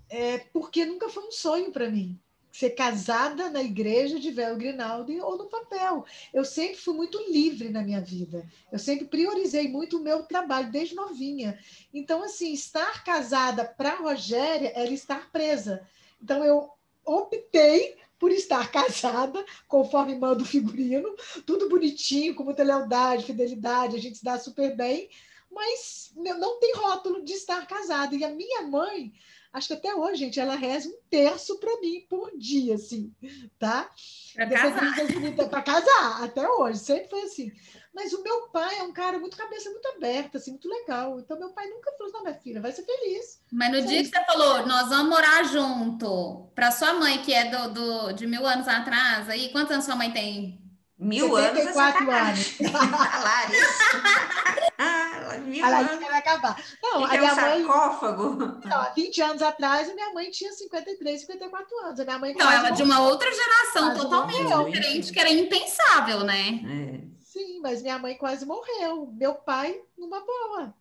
É 0.09 0.39
porque 0.53 0.85
nunca 0.85 1.09
foi 1.09 1.25
um 1.25 1.33
sonho 1.33 1.71
para 1.71 1.91
mim 1.91 2.19
ser 2.53 2.71
casada 2.71 3.49
na 3.51 3.63
igreja 3.63 4.19
de 4.19 4.31
véu 4.31 4.57
Grinaldi 4.57 5.21
ou 5.21 5.39
no 5.39 5.47
papel. 5.47 6.05
Eu 6.33 6.45
sempre 6.45 6.77
fui 6.77 6.95
muito 6.95 7.19
livre 7.31 7.69
na 7.69 7.83
minha 7.83 8.01
vida. 8.01 8.47
Eu 8.71 8.79
sempre 8.79 9.07
priorizei 9.07 9.69
muito 9.69 9.99
o 9.99 10.03
meu 10.03 10.25
trabalho 10.25 10.71
desde 10.71 10.95
novinha. 10.95 11.59
Então, 11.93 12.23
assim, 12.23 12.53
estar 12.53 13.05
casada 13.05 13.65
para 13.65 13.97
Rogéria 13.97 14.73
era 14.75 14.91
estar 14.91 15.31
presa. 15.31 15.87
Então, 16.21 16.45
eu 16.45 16.71
optei 17.05 17.97
por 18.19 18.31
estar 18.31 18.71
casada, 18.73 19.45
conforme 19.67 20.15
manda 20.15 20.43
o 20.43 20.47
figurino, 20.47 21.09
tudo 21.47 21.69
bonitinho, 21.69 22.35
com 22.35 22.45
muita 22.45 22.63
lealdade, 22.63 23.25
fidelidade, 23.25 23.97
a 23.97 24.01
gente 24.01 24.19
se 24.19 24.25
dá 24.25 24.39
super 24.39 24.77
bem, 24.77 25.09
mas 25.51 26.13
não 26.15 26.59
tem 26.61 26.75
rótulo 26.75 27.25
de 27.25 27.33
estar 27.33 27.67
casada. 27.67 28.15
E 28.15 28.25
a 28.25 28.31
minha 28.31 28.63
mãe, 28.63 29.13
acho 29.53 29.69
que 29.69 29.75
até 29.75 29.95
hoje, 29.95 30.21
gente, 30.25 30.39
ela 30.39 30.55
reza 30.55 30.89
um 30.89 30.99
terço 31.11 31.59
para 31.59 31.81
mim 31.81 32.07
por 32.09 32.31
dia, 32.39 32.77
assim, 32.77 33.13
tá? 33.59 33.91
Para 34.35 34.47
casar. 34.47 35.49
Para 35.51 35.63
casar, 35.63 36.25
até 36.25 36.49
hoje, 36.49 36.79
sempre 36.79 37.09
foi 37.09 37.23
assim. 37.23 37.53
Mas 37.93 38.13
o 38.13 38.23
meu 38.23 38.49
pai 38.49 38.79
é 38.79 38.83
um 38.85 38.93
cara 38.93 39.19
muito 39.19 39.37
cabeça 39.37 39.69
muito 39.69 39.87
aberta, 39.89 40.39
assim, 40.39 40.53
muito 40.53 40.69
legal. 40.69 41.19
Então, 41.19 41.39
meu 41.39 41.51
pai 41.51 41.67
nunca 41.69 41.91
falou, 41.99 42.13
não, 42.13 42.23
minha 42.23 42.35
filha, 42.35 42.61
vai 42.61 42.71
ser 42.71 42.85
feliz. 42.85 43.43
Mas 43.53 43.73
no 43.73 43.83
dia 43.85 43.99
que 43.99 44.09
você 44.09 44.25
falou, 44.25 44.65
nós 44.65 44.89
vamos 44.89 45.09
morar 45.09 45.43
junto, 45.45 46.49
para 46.55 46.71
sua 46.71 46.95
mãe, 46.95 47.21
que 47.21 47.35
é 47.35 47.51
do, 47.51 47.75
do, 47.75 48.13
de 48.13 48.29
mil 48.29 48.47
anos 48.47 48.69
atrás, 48.69 49.29
aí, 49.29 49.51
quantos 49.51 49.73
anos 49.73 49.85
sua 49.85 49.97
mãe 49.97 50.13
tem? 50.13 50.61
Mil 50.97 51.35
74 51.35 52.11
anos. 52.11 52.61
anos. 52.61 53.57
a 55.59 55.69
Larissa. 55.69 55.95
ah, 55.95 55.97
mil 55.97 56.07
a 56.07 56.09
Larissa 56.09 56.11
vai 56.11 56.19
acabar. 56.19 56.65
Não, 56.83 57.05
a 57.05 57.09
minha 57.09 57.23
um 57.23 57.27
mãe. 57.27 57.65
sarcófago. 57.65 58.61
Não, 58.65 58.77
há 58.77 58.91
20 58.95 59.23
anos 59.23 59.43
atrás, 59.43 59.91
a 59.91 59.95
minha 59.95 60.13
mãe 60.13 60.31
tinha 60.31 60.53
53, 60.53 61.21
54 61.21 61.79
anos. 61.79 62.01
A 62.01 62.05
minha 62.05 62.19
mãe 62.19 62.33
então, 62.33 62.51
ela 62.51 62.69
é 62.69 62.73
de 62.73 62.83
uma 62.83 63.01
outra 63.01 63.31
geração 63.33 63.95
totalmente 63.95 64.71
diferente, 64.71 65.13
que 65.13 65.21
era 65.21 65.31
impensável, 65.31 66.21
né? 66.21 66.61
É. 66.65 67.21
Sim, 67.21 67.61
mas 67.61 67.83
minha 67.83 67.99
mãe 67.99 68.17
quase 68.17 68.45
morreu. 68.45 69.13
Meu 69.13 69.35
pai, 69.35 69.81
numa 69.97 70.21
boa. 70.21 70.75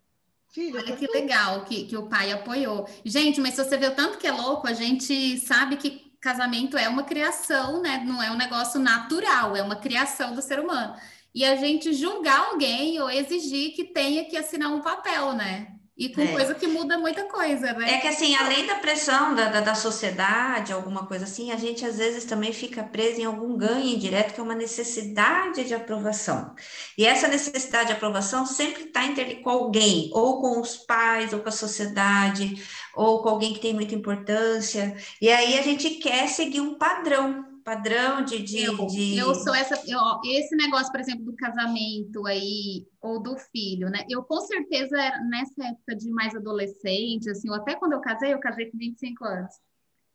Filha, 0.51 0.79
Olha 0.79 0.95
que 0.95 1.05
legal 1.05 1.63
que, 1.65 1.85
que 1.85 1.95
o 1.95 2.07
pai 2.07 2.31
apoiou. 2.31 2.89
Gente, 3.05 3.39
mas 3.39 3.53
se 3.53 3.63
você 3.63 3.77
vê 3.77 3.87
o 3.87 3.95
tanto 3.95 4.17
que 4.17 4.25
é 4.25 4.31
louco, 4.31 4.67
a 4.67 4.73
gente 4.73 5.37
sabe 5.37 5.77
que 5.77 6.09
casamento 6.19 6.77
é 6.77 6.89
uma 6.89 7.03
criação, 7.03 7.81
né? 7.81 8.03
Não 8.05 8.21
é 8.21 8.31
um 8.31 8.35
negócio 8.35 8.79
natural, 8.79 9.55
é 9.55 9.61
uma 9.61 9.75
criação 9.75 10.33
do 10.33 10.41
ser 10.41 10.59
humano. 10.59 10.95
E 11.33 11.45
a 11.45 11.55
gente 11.55 11.93
julgar 11.93 12.49
alguém 12.51 12.99
ou 13.01 13.09
exigir 13.09 13.73
que 13.75 13.85
tenha 13.85 14.25
que 14.25 14.35
assinar 14.35 14.73
um 14.73 14.81
papel, 14.81 15.33
né? 15.33 15.79
E 15.99 16.07
com 16.07 16.21
é. 16.21 16.27
coisa 16.27 16.55
que 16.55 16.65
muda 16.65 16.97
muita 16.97 17.25
coisa, 17.25 17.73
né? 17.73 17.95
É 17.95 17.97
que 17.97 18.07
assim, 18.07 18.33
além 18.33 18.65
da 18.65 18.75
pressão 18.75 19.35
da, 19.35 19.49
da, 19.49 19.59
da, 19.59 19.75
sociedade, 19.75 20.71
alguma 20.71 21.05
coisa 21.05 21.25
assim, 21.25 21.51
a 21.51 21.57
gente 21.57 21.85
às 21.85 21.97
vezes 21.97 22.23
também 22.23 22.53
fica 22.53 22.81
preso 22.81 23.19
em 23.19 23.25
algum 23.25 23.57
ganho 23.57 23.85
indireto, 23.85 24.33
que 24.33 24.39
é 24.39 24.43
uma 24.43 24.55
necessidade 24.55 25.65
de 25.65 25.73
aprovação. 25.73 26.55
E 26.97 27.05
essa 27.05 27.27
necessidade 27.27 27.87
de 27.87 27.93
aprovação 27.93 28.45
sempre 28.45 28.83
está 28.83 29.01
com 29.43 29.49
alguém, 29.49 30.09
ou 30.13 30.39
com 30.39 30.61
os 30.61 30.77
pais, 30.77 31.33
ou 31.33 31.41
com 31.41 31.49
a 31.49 31.51
sociedade, 31.51 32.63
ou 32.95 33.21
com 33.21 33.27
alguém 33.27 33.53
que 33.53 33.59
tem 33.59 33.73
muita 33.73 33.93
importância. 33.93 34.95
E 35.21 35.29
aí 35.29 35.59
a 35.59 35.61
gente 35.61 35.89
quer 35.95 36.27
seguir 36.27 36.61
um 36.61 36.75
padrão 36.75 37.48
padrão 37.63 38.23
de. 38.23 38.41
de, 38.41 38.63
eu, 38.63 38.87
de... 38.87 39.17
eu 39.17 39.35
sou 39.35 39.53
essa. 39.53 39.75
Eu, 39.87 39.99
esse 40.25 40.55
negócio, 40.55 40.91
por 40.91 40.99
exemplo, 40.99 41.25
do 41.25 41.35
casamento 41.35 42.25
aí, 42.25 42.87
ou 43.01 43.21
do 43.21 43.37
filho, 43.37 43.89
né? 43.89 44.05
Eu 44.09 44.23
com 44.23 44.39
certeza, 44.41 44.97
nessa 45.29 45.65
época 45.65 45.95
de 45.95 46.09
mais 46.11 46.35
adolescente, 46.35 47.29
assim, 47.29 47.49
ou 47.49 47.55
até 47.55 47.75
quando 47.75 47.93
eu 47.93 48.01
casei, 48.01 48.33
eu 48.33 48.39
casei 48.39 48.69
com 48.69 48.77
25 48.77 49.25
anos. 49.25 49.53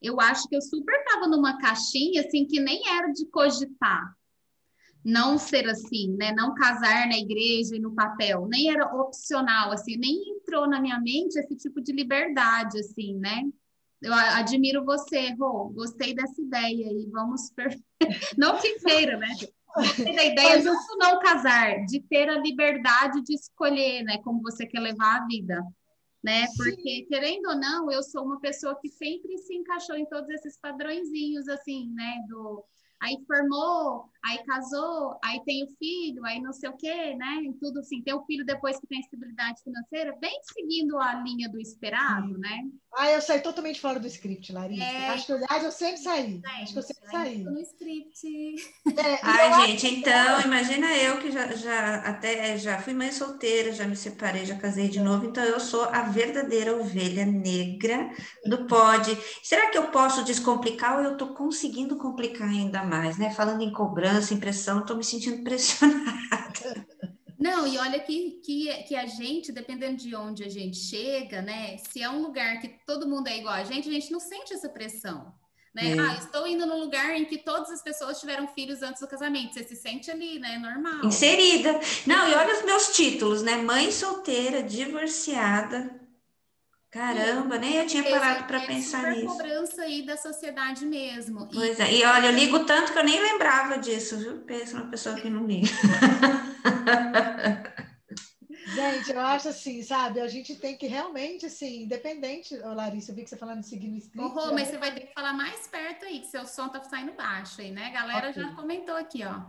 Eu 0.03 0.21
acho 0.21 0.49
que 0.49 0.57
eu 0.57 0.61
super 0.61 1.03
tava 1.05 1.27
numa 1.27 1.59
caixinha, 1.59 2.23
assim, 2.23 2.47
que 2.47 2.61
nem 2.61 2.83
era 2.89 3.11
de 3.13 3.27
cogitar 3.27 4.15
não 5.05 5.37
ser 5.37 5.69
assim, 5.69 6.17
né? 6.17 6.33
Não 6.33 6.55
casar 6.55 7.07
na 7.07 7.19
igreja 7.19 7.77
e 7.77 7.79
no 7.79 7.95
papel, 7.95 8.47
nem 8.49 8.71
era 8.71 8.87
opcional, 8.87 9.71
assim, 9.71 9.99
nem 9.99 10.17
entrou 10.31 10.67
na 10.67 10.81
minha 10.81 10.99
mente 10.99 11.39
esse 11.39 11.55
tipo 11.57 11.81
de 11.83 11.93
liberdade, 11.93 12.79
assim, 12.81 13.15
né? 13.19 13.43
Eu 14.05 14.13
admiro 14.13 14.85
você, 14.85 15.31
Rô. 15.31 15.71
Gostei 15.71 16.15
dessa 16.15 16.41
ideia 16.41 16.93
e 16.93 17.09
vamos. 17.11 17.51
Per... 17.51 17.75
não 18.37 18.59
que 18.59 18.79
queira, 18.79 19.17
né? 19.17 19.29
Gostei 19.75 20.15
da 20.15 20.25
ideia 20.25 20.61
de 20.61 20.69
não 20.99 21.19
casar, 21.21 21.85
de 21.87 22.01
ter 22.03 22.29
a 22.29 22.39
liberdade 22.39 23.23
de 23.23 23.35
escolher, 23.35 24.03
né? 24.03 24.19
Como 24.19 24.43
você 24.43 24.67
quer 24.67 24.81
levar 24.81 25.23
a 25.23 25.27
vida. 25.27 25.65
Né? 26.23 26.47
Porque, 26.57 27.07
querendo 27.09 27.49
ou 27.49 27.57
não, 27.57 27.91
eu 27.91 28.03
sou 28.03 28.25
uma 28.25 28.41
pessoa 28.41 28.79
que 28.81 28.89
sempre 28.89 29.37
se 29.39 29.55
encaixou 29.55 29.97
em 29.97 30.07
todos 30.07 30.29
esses 30.31 30.59
padrõezinhos, 30.59 31.49
assim, 31.49 31.91
né? 31.95 32.19
Do 32.29 32.63
aí 33.01 33.19
formou, 33.27 34.09
aí 34.25 34.45
casou, 34.45 35.19
aí 35.23 35.41
tem 35.45 35.65
o 35.65 35.69
filho, 35.79 36.25
aí 36.25 36.41
não 36.41 36.53
sei 36.53 36.69
o 36.71 36.77
quê, 36.77 37.15
né? 37.15 37.43
E 37.43 37.53
tudo 37.55 37.81
assim, 37.81 38.03
tem 38.03 38.15
o 38.15 38.25
filho 38.25 38.45
depois 38.45 38.79
que 38.79 38.87
tem 38.87 39.01
estabilidade 39.01 39.63
financeira, 39.63 40.17
bem 40.21 40.39
seguindo 40.43 40.99
a 40.99 41.15
linha 41.15 41.49
do 41.49 41.61
esperado, 41.61 42.35
Sim. 42.35 42.41
né? 42.41 42.63
Ah, 42.97 43.11
eu 43.11 43.21
saí 43.21 43.41
totalmente 43.41 43.81
fora 43.81 43.99
do 43.99 44.07
script, 44.07 44.53
Larissa. 44.53 44.85
É... 44.85 45.09
Acho 45.09 45.27
que, 45.27 45.33
aliás, 45.33 45.65
eu 45.65 45.73
sempre 45.73 45.97
saí. 45.97 46.41
É, 46.45 46.63
Acho 46.63 46.73
que 46.73 46.79
eu 46.79 46.83
sempre 46.83 47.11
saí. 47.11 47.39
no 47.39 47.61
script. 47.61 48.55
É, 48.97 49.19
Ai, 49.23 49.67
gente, 49.67 49.87
então, 49.89 50.41
imagina 50.43 50.95
eu 50.97 51.19
que 51.19 51.31
já, 51.31 51.49
já 51.53 51.97
até 51.97 52.57
já 52.57 52.79
fui 52.79 52.95
mãe 52.95 53.11
solteira, 53.11 53.73
já 53.73 53.87
me 53.87 53.97
separei, 53.97 54.47
já 54.47 54.57
casei 54.57 54.89
de 54.89 55.01
novo, 55.01 55.27
então 55.27 55.43
eu 55.43 55.59
sou 55.59 55.85
a 55.85 56.03
verdadeira 56.03 56.77
ovelha 56.77 57.27
negra 57.27 58.11
do 58.47 58.67
pod. 58.67 59.19
Será 59.43 59.69
que 59.69 59.77
eu 59.77 59.89
posso 59.89 60.25
descomplicar 60.25 60.99
ou 60.99 61.05
eu 61.05 61.13
estou 61.13 61.35
conseguindo 61.35 61.97
complicar 61.97 62.49
ainda 62.49 62.85
mais, 62.85 63.19
né? 63.19 63.31
Falando 63.31 63.63
em 63.63 63.73
cobrança, 63.73 64.14
impressão, 64.35 64.81
estou 64.81 64.97
me 64.97 65.03
sentindo 65.03 65.43
pressionada. 65.43 66.87
Não, 67.39 67.67
e 67.67 67.77
olha 67.79 67.99
que, 67.99 68.41
que, 68.45 68.73
que 68.85 68.95
a 68.95 69.07
gente, 69.07 69.53
dependendo 69.53 69.97
de 69.97 70.15
onde 70.15 70.45
a 70.45 70.49
gente 70.49 70.77
chega, 70.77 71.43
né? 71.43 71.77
Se 71.79 72.03
é 72.03 72.09
um 72.09 72.23
lugar 72.23 72.61
que 72.61 72.69
todo 72.87 73.09
mundo 73.09 73.29
é 73.29 73.39
igual 73.39 73.55
a 73.55 73.65
gente, 73.65 73.89
a 73.89 73.93
gente 73.93 74.11
não 74.11 74.21
sente 74.21 74.55
essa 74.55 74.69
pressão. 74.69 75.35
Né? 75.75 75.97
É. 75.97 75.99
Ah, 75.99 76.15
estou 76.15 76.47
indo 76.47 76.65
num 76.65 76.79
lugar 76.79 77.11
em 77.17 77.25
que 77.25 77.39
todas 77.39 77.69
as 77.71 77.83
pessoas 77.83 78.21
tiveram 78.21 78.47
filhos 78.47 78.81
antes 78.81 79.01
do 79.01 79.09
casamento. 79.09 79.55
Você 79.55 79.65
se 79.65 79.75
sente 79.75 80.11
ali, 80.11 80.39
né? 80.39 80.57
Normal. 80.57 81.05
Inserida. 81.05 81.81
Não, 82.07 82.29
e 82.29 82.35
olha 82.35 82.57
os 82.57 82.65
meus 82.65 82.95
títulos, 82.95 83.43
né? 83.43 83.57
Mãe 83.57 83.91
solteira, 83.91 84.63
divorciada. 84.63 86.04
Caramba, 86.95 87.59
nem 87.59 87.75
eu 87.75 87.87
tinha 87.89 88.05
parado 88.05 88.45
para 88.45 88.63
é 88.63 88.67
pensar 88.69 89.11
nisso. 89.11 89.27
cobrança 89.27 89.83
aí 89.83 90.07
da 90.07 90.17
sociedade 90.17 90.87
mesmo. 90.87 91.49
Pois 91.53 91.81
e... 91.81 91.83
é, 91.83 91.93
e 91.93 92.05
olha, 92.05 92.29
eu 92.29 92.33
ligo 92.33 92.65
tanto 92.65 92.93
que 92.93 92.99
eu 93.01 93.03
nem 93.03 93.21
lembrava 93.21 93.79
disso, 93.79 94.17
viu? 94.17 94.43
Pensa 94.43 94.77
uma 94.77 94.89
pessoa 94.89 95.17
que 95.17 95.29
não 95.29 95.45
liga. 95.45 95.67
Gente, 98.77 99.11
eu 99.11 99.21
acho 99.21 99.49
assim, 99.49 99.83
sabe? 99.83 100.21
A 100.21 100.29
gente 100.29 100.55
tem 100.55 100.79
que 100.79 100.87
realmente, 100.87 101.47
assim, 101.47 101.83
independente. 101.83 102.55
Ô, 102.61 102.73
Larissa, 102.73 103.11
eu 103.11 103.17
vi 103.17 103.25
que 103.25 103.31
você 103.31 103.37
falando 103.37 103.57
no 103.57 103.63
script. 103.63 104.17
Ô, 104.17 104.29
Rô, 104.29 104.55
mas 104.55 104.69
você 104.69 104.79
vai 104.79 104.95
ter 104.95 105.01
que 105.01 105.15
falar 105.15 105.33
mais 105.33 105.67
perto 105.67 106.05
aí, 106.05 106.21
que 106.21 106.29
seu 106.29 106.47
som 106.47 106.69
tá 106.69 106.81
saindo 106.85 107.11
baixo 107.13 107.61
aí, 107.61 107.73
né? 107.73 107.87
A 107.87 107.91
galera 107.91 108.31
okay. 108.31 108.41
já 108.41 108.55
comentou 108.55 108.95
aqui, 108.95 109.25
ó. 109.25 109.43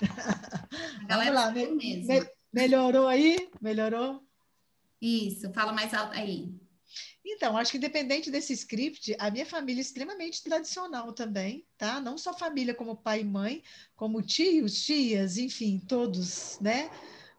A 1.02 1.06
galera 1.06 1.32
Vamos 1.32 1.46
lá, 1.46 1.52
me, 1.52 2.04
me, 2.04 2.26
melhorou 2.52 3.08
aí? 3.08 3.48
Melhorou? 3.62 4.22
Isso, 5.00 5.50
fala 5.54 5.72
mais 5.72 5.94
alto 5.94 6.14
aí. 6.14 6.60
Então, 7.24 7.56
acho 7.56 7.70
que 7.70 7.76
independente 7.78 8.30
desse 8.30 8.52
script, 8.52 9.14
a 9.18 9.30
minha 9.30 9.46
família 9.46 9.80
é 9.80 9.82
extremamente 9.82 10.42
tradicional 10.42 11.12
também, 11.12 11.64
tá? 11.78 12.00
Não 12.00 12.18
só 12.18 12.36
família 12.36 12.74
como 12.74 12.96
pai 12.96 13.20
e 13.20 13.24
mãe, 13.24 13.62
como 13.94 14.20
tios, 14.22 14.82
tias, 14.84 15.38
enfim, 15.38 15.80
todos, 15.86 16.58
né? 16.60 16.90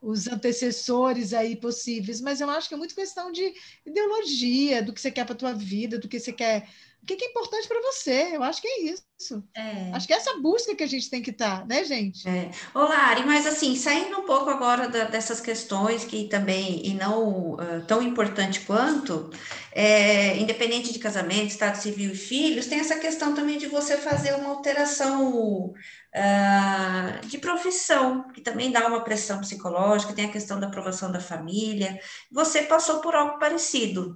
os 0.03 0.27
antecessores 0.27 1.33
aí 1.33 1.55
possíveis, 1.55 2.19
mas 2.19 2.41
eu 2.41 2.49
acho 2.49 2.67
que 2.67 2.73
é 2.73 2.77
muito 2.77 2.93
questão 2.93 3.31
de 3.31 3.53
ideologia, 3.85 4.83
do 4.83 4.91
que 4.91 4.99
você 4.99 5.09
quer 5.09 5.23
para 5.23 5.33
a 5.33 5.37
tua 5.37 5.53
vida, 5.53 5.97
do 5.97 6.09
que 6.09 6.19
você 6.19 6.33
quer, 6.33 6.67
o 7.03 7.05
que 7.05 7.25
é 7.25 7.29
importante 7.29 7.67
para 7.67 7.81
você. 7.81 8.29
Eu 8.33 8.43
acho 8.43 8.61
que 8.61 8.67
é 8.67 8.81
isso. 8.83 9.43
É. 9.53 9.91
Acho 9.93 10.07
que 10.07 10.13
é 10.13 10.17
essa 10.17 10.39
busca 10.39 10.73
que 10.73 10.83
a 10.83 10.87
gente 10.87 11.09
tem 11.09 11.21
que 11.21 11.31
estar, 11.31 11.59
tá, 11.59 11.65
né, 11.65 11.83
gente? 11.83 12.27
É. 12.27 12.49
Ô, 12.73 12.79
Lari, 12.79 13.25
mas 13.25 13.45
assim, 13.45 13.75
saindo 13.75 14.19
um 14.19 14.25
pouco 14.25 14.49
agora 14.49 14.87
da, 14.87 15.03
dessas 15.03 15.41
questões 15.41 16.05
que 16.05 16.27
também, 16.29 16.85
e 16.85 16.93
não 16.93 17.53
uh, 17.53 17.85
tão 17.87 18.01
importante 18.01 18.61
quanto, 18.61 19.29
é, 19.73 20.37
independente 20.37 20.93
de 20.93 20.99
casamento, 20.99 21.47
estado 21.47 21.75
civil 21.75 22.11
e 22.11 22.17
filhos, 22.17 22.67
tem 22.67 22.79
essa 22.79 22.97
questão 22.97 23.33
também 23.33 23.57
de 23.57 23.67
você 23.67 23.97
fazer 23.97 24.33
uma 24.35 24.49
alteração 24.49 25.73
uh, 26.13 27.27
de 27.27 27.37
profissão, 27.37 28.29
que 28.31 28.41
também 28.41 28.71
dá 28.71 28.87
uma 28.87 29.03
pressão 29.03 29.39
psicológica, 29.41 30.13
tem 30.13 30.25
a 30.25 30.31
questão 30.31 30.59
da 30.59 30.67
aprovação 30.67 31.11
da 31.11 31.19
família. 31.19 31.99
Você 32.31 32.63
passou 32.63 32.99
por 32.99 33.15
algo 33.15 33.39
parecido. 33.39 34.15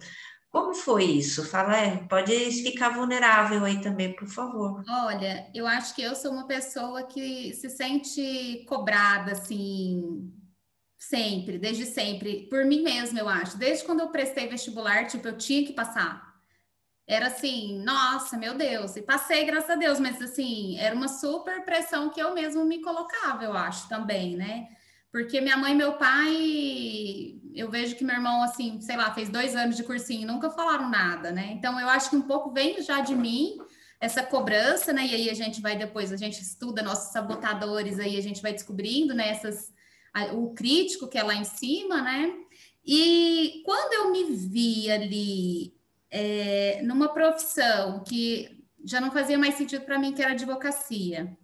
Como 0.52 0.74
foi 0.74 1.04
isso? 1.04 1.44
Fala, 1.46 1.78
é, 1.78 1.98
pode 2.08 2.34
ficar 2.64 2.90
vulnerável 2.90 3.64
aí 3.66 3.82
também, 3.82 4.16
por 4.16 4.28
favor. 4.28 4.84
Olha, 4.88 5.50
eu 5.54 5.68
acho 5.68 5.94
que 5.94 6.02
eu 6.02 6.16
sou 6.16 6.32
uma 6.32 6.48
pessoa 6.48 7.04
que 7.04 7.54
se 7.54 7.70
sente 7.70 8.64
cobrada, 8.68 9.34
assim, 9.34 10.34
sempre, 10.98 11.58
desde 11.60 11.86
sempre, 11.86 12.48
por 12.50 12.66
mim 12.66 12.82
mesma, 12.82 13.20
eu 13.20 13.30
acho. 13.30 13.58
Desde 13.58 13.84
quando 13.86 14.00
eu 14.00 14.10
prestei 14.10 14.48
vestibular, 14.48 15.06
tipo, 15.06 15.28
eu 15.28 15.38
tinha 15.38 15.66
que 15.66 15.74
passar 15.74 16.28
era 17.08 17.28
assim, 17.28 17.82
nossa, 17.84 18.38
meu 18.38 18.54
Deus, 18.54 18.98
e 18.98 19.02
passei, 19.02 19.46
graças 19.46 19.70
a 19.70 19.76
Deus, 19.76 19.98
mas 19.98 20.22
assim, 20.22 20.78
era 20.78 20.94
uma 20.94 21.08
super 21.08 21.64
pressão 21.64 22.10
que 22.10 22.22
eu 22.22 22.34
mesmo 22.34 22.66
me 22.66 22.82
colocava, 22.82 23.46
eu 23.46 23.54
acho, 23.54 23.88
também, 23.88 24.36
né? 24.36 24.68
Porque 25.10 25.40
minha 25.40 25.56
mãe 25.56 25.72
e 25.72 25.76
meu 25.76 25.94
pai, 25.94 27.37
eu 27.54 27.70
vejo 27.70 27.96
que 27.96 28.04
meu 28.04 28.16
irmão, 28.16 28.44
assim, 28.44 28.80
sei 28.82 28.96
lá, 28.96 29.14
fez 29.14 29.30
dois 29.30 29.56
anos 29.56 29.76
de 29.76 29.84
cursinho, 29.84 30.28
nunca 30.28 30.50
falaram 30.50 30.90
nada, 30.90 31.32
né? 31.32 31.50
Então, 31.52 31.80
eu 31.80 31.90
acho 31.90 32.10
que 32.10 32.16
um 32.16 32.22
pouco 32.22 32.52
vem 32.52 32.82
já 32.82 33.02
de 33.02 33.16
mim, 33.16 33.58
essa 34.00 34.24
cobrança, 34.24 34.94
né? 34.94 35.06
E 35.06 35.16
aí 35.16 35.30
a 35.30 35.34
gente 35.34 35.62
vai 35.62 35.78
depois, 35.78 36.12
a 36.12 36.18
gente 36.18 36.42
estuda 36.42 36.84
nossos 36.84 37.12
sabotadores, 37.12 38.00
aí 38.00 38.18
a 38.18 38.22
gente 38.22 38.42
vai 38.42 38.54
descobrindo, 38.54 39.14
né? 39.14 39.30
Essas, 39.30 39.74
a, 40.14 40.26
o 40.34 40.54
crítico 40.54 41.08
que 41.08 41.18
é 41.18 41.24
lá 41.24 41.36
em 41.36 41.44
cima, 41.44 42.02
né? 42.02 42.32
E 42.86 43.62
quando 43.66 43.94
eu 43.94 44.12
me 44.12 44.24
vi 44.36 44.90
ali 44.92 45.74
é, 46.10 46.82
numa 46.84 47.10
profissão 47.10 48.04
que 48.04 48.64
já 48.86 49.02
não 49.02 49.12
fazia 49.12 49.38
mais 49.38 49.56
sentido 49.56 49.84
para 49.84 50.00
mim, 50.00 50.14
que 50.14 50.22
era 50.22 50.32
advocacia, 50.32 51.38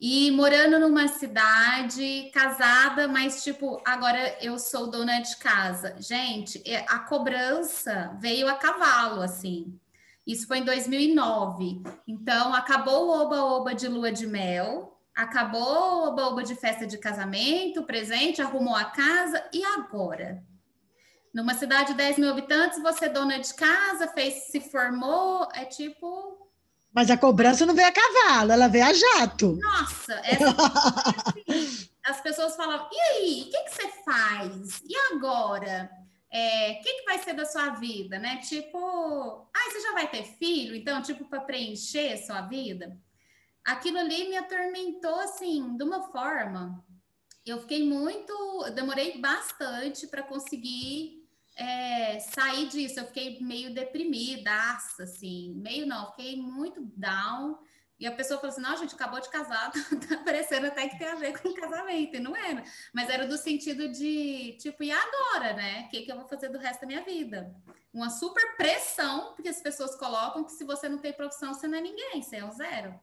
e 0.00 0.30
morando 0.30 0.78
numa 0.78 1.08
cidade, 1.08 2.30
casada, 2.32 3.06
mas 3.06 3.44
tipo, 3.44 3.82
agora 3.84 4.34
eu 4.40 4.58
sou 4.58 4.90
dona 4.90 5.20
de 5.20 5.36
casa. 5.36 5.94
Gente, 6.00 6.62
é, 6.66 6.86
a 6.88 7.00
cobrança 7.00 8.16
veio 8.18 8.48
a 8.48 8.54
cavalo, 8.54 9.20
assim. 9.20 9.78
Isso 10.26 10.46
foi 10.46 10.58
em 10.58 10.64
2009. 10.64 11.82
Então, 12.08 12.54
acabou 12.54 13.08
o 13.08 13.10
oba-oba 13.10 13.74
de 13.74 13.88
lua 13.88 14.10
de 14.10 14.26
mel, 14.26 14.98
acabou 15.14 15.60
o 15.60 16.08
oba-oba 16.08 16.42
de 16.42 16.54
festa 16.54 16.86
de 16.86 16.96
casamento, 16.96 17.82
presente, 17.82 18.40
arrumou 18.40 18.74
a 18.74 18.86
casa, 18.86 19.44
e 19.52 19.62
agora? 19.62 20.42
Numa 21.34 21.52
cidade 21.52 21.88
de 21.88 21.98
10 21.98 22.18
mil 22.18 22.30
habitantes, 22.30 22.82
você 22.82 23.04
é 23.04 23.10
dona 23.10 23.38
de 23.38 23.52
casa, 23.52 24.08
fez, 24.08 24.46
se 24.46 24.60
formou, 24.62 25.46
é 25.52 25.66
tipo 25.66 26.39
mas 26.92 27.10
a 27.10 27.16
cobrança 27.16 27.64
não 27.64 27.74
vem 27.74 27.84
a 27.84 27.92
cavalo, 27.92 28.52
ela 28.52 28.68
vem 28.68 28.82
a 28.82 28.92
jato. 28.92 29.56
Nossa, 29.60 30.14
essa... 30.24 30.46
as 32.04 32.20
pessoas 32.20 32.56
falam: 32.56 32.88
e 32.92 33.00
aí, 33.00 33.42
o 33.42 33.50
que, 33.50 33.62
que 33.64 33.70
você 33.70 33.88
faz? 34.04 34.82
E 34.88 34.96
agora? 35.12 35.90
O 36.32 36.36
é, 36.36 36.74
que, 36.74 36.92
que 36.94 37.04
vai 37.04 37.18
ser 37.18 37.34
da 37.34 37.44
sua 37.44 37.70
vida, 37.70 38.18
né? 38.18 38.36
Tipo, 38.38 39.48
ah, 39.52 39.70
você 39.70 39.80
já 39.80 39.92
vai 39.92 40.08
ter 40.08 40.24
filho, 40.24 40.76
então, 40.76 41.02
tipo, 41.02 41.24
para 41.24 41.40
preencher 41.40 42.16
sua 42.18 42.42
vida. 42.42 42.96
Aquilo 43.64 43.98
ali 43.98 44.28
me 44.28 44.36
atormentou 44.36 45.20
assim, 45.20 45.76
de 45.76 45.82
uma 45.82 46.04
forma. 46.10 46.84
Eu 47.44 47.60
fiquei 47.60 47.84
muito, 47.84 48.32
eu 48.64 48.72
demorei 48.72 49.18
bastante 49.20 50.06
para 50.06 50.22
conseguir 50.22 51.19
é, 51.60 52.18
sair 52.20 52.68
disso, 52.68 52.98
eu 52.98 53.06
fiquei 53.06 53.38
meio 53.40 53.74
deprimida, 53.74 54.50
assim, 54.98 55.52
meio 55.56 55.86
não, 55.86 56.10
fiquei 56.12 56.40
muito 56.40 56.80
down. 56.96 57.58
E 57.98 58.06
a 58.06 58.12
pessoa 58.12 58.40
falou 58.40 58.50
assim: 58.50 58.62
não, 58.62 58.74
gente 58.78 58.94
acabou 58.94 59.20
de 59.20 59.28
casar, 59.28 59.70
tá 60.08 60.16
parecendo 60.24 60.68
até 60.68 60.88
que 60.88 60.98
tem 60.98 61.06
a 61.06 61.16
ver 61.16 61.38
com 61.38 61.52
casamento, 61.52 62.16
e 62.16 62.20
não 62.20 62.34
era. 62.34 62.64
Mas 62.94 63.10
era 63.10 63.26
do 63.26 63.36
sentido 63.36 63.88
de, 63.92 64.56
tipo, 64.58 64.82
e 64.82 64.90
agora, 64.90 65.52
né? 65.52 65.84
O 65.86 65.90
que, 65.90 66.00
que 66.00 66.10
eu 66.10 66.16
vou 66.16 66.26
fazer 66.26 66.48
do 66.48 66.58
resto 66.58 66.80
da 66.80 66.86
minha 66.86 67.04
vida? 67.04 67.54
Uma 67.92 68.08
super 68.08 68.56
pressão, 68.56 69.34
porque 69.34 69.50
as 69.50 69.60
pessoas 69.60 69.94
colocam 69.96 70.42
que 70.44 70.52
se 70.52 70.64
você 70.64 70.88
não 70.88 70.96
tem 70.96 71.12
profissão, 71.12 71.52
você 71.52 71.68
não 71.68 71.76
é 71.76 71.82
ninguém, 71.82 72.22
você 72.22 72.36
é 72.36 72.44
o 72.44 72.50
zero. 72.52 72.98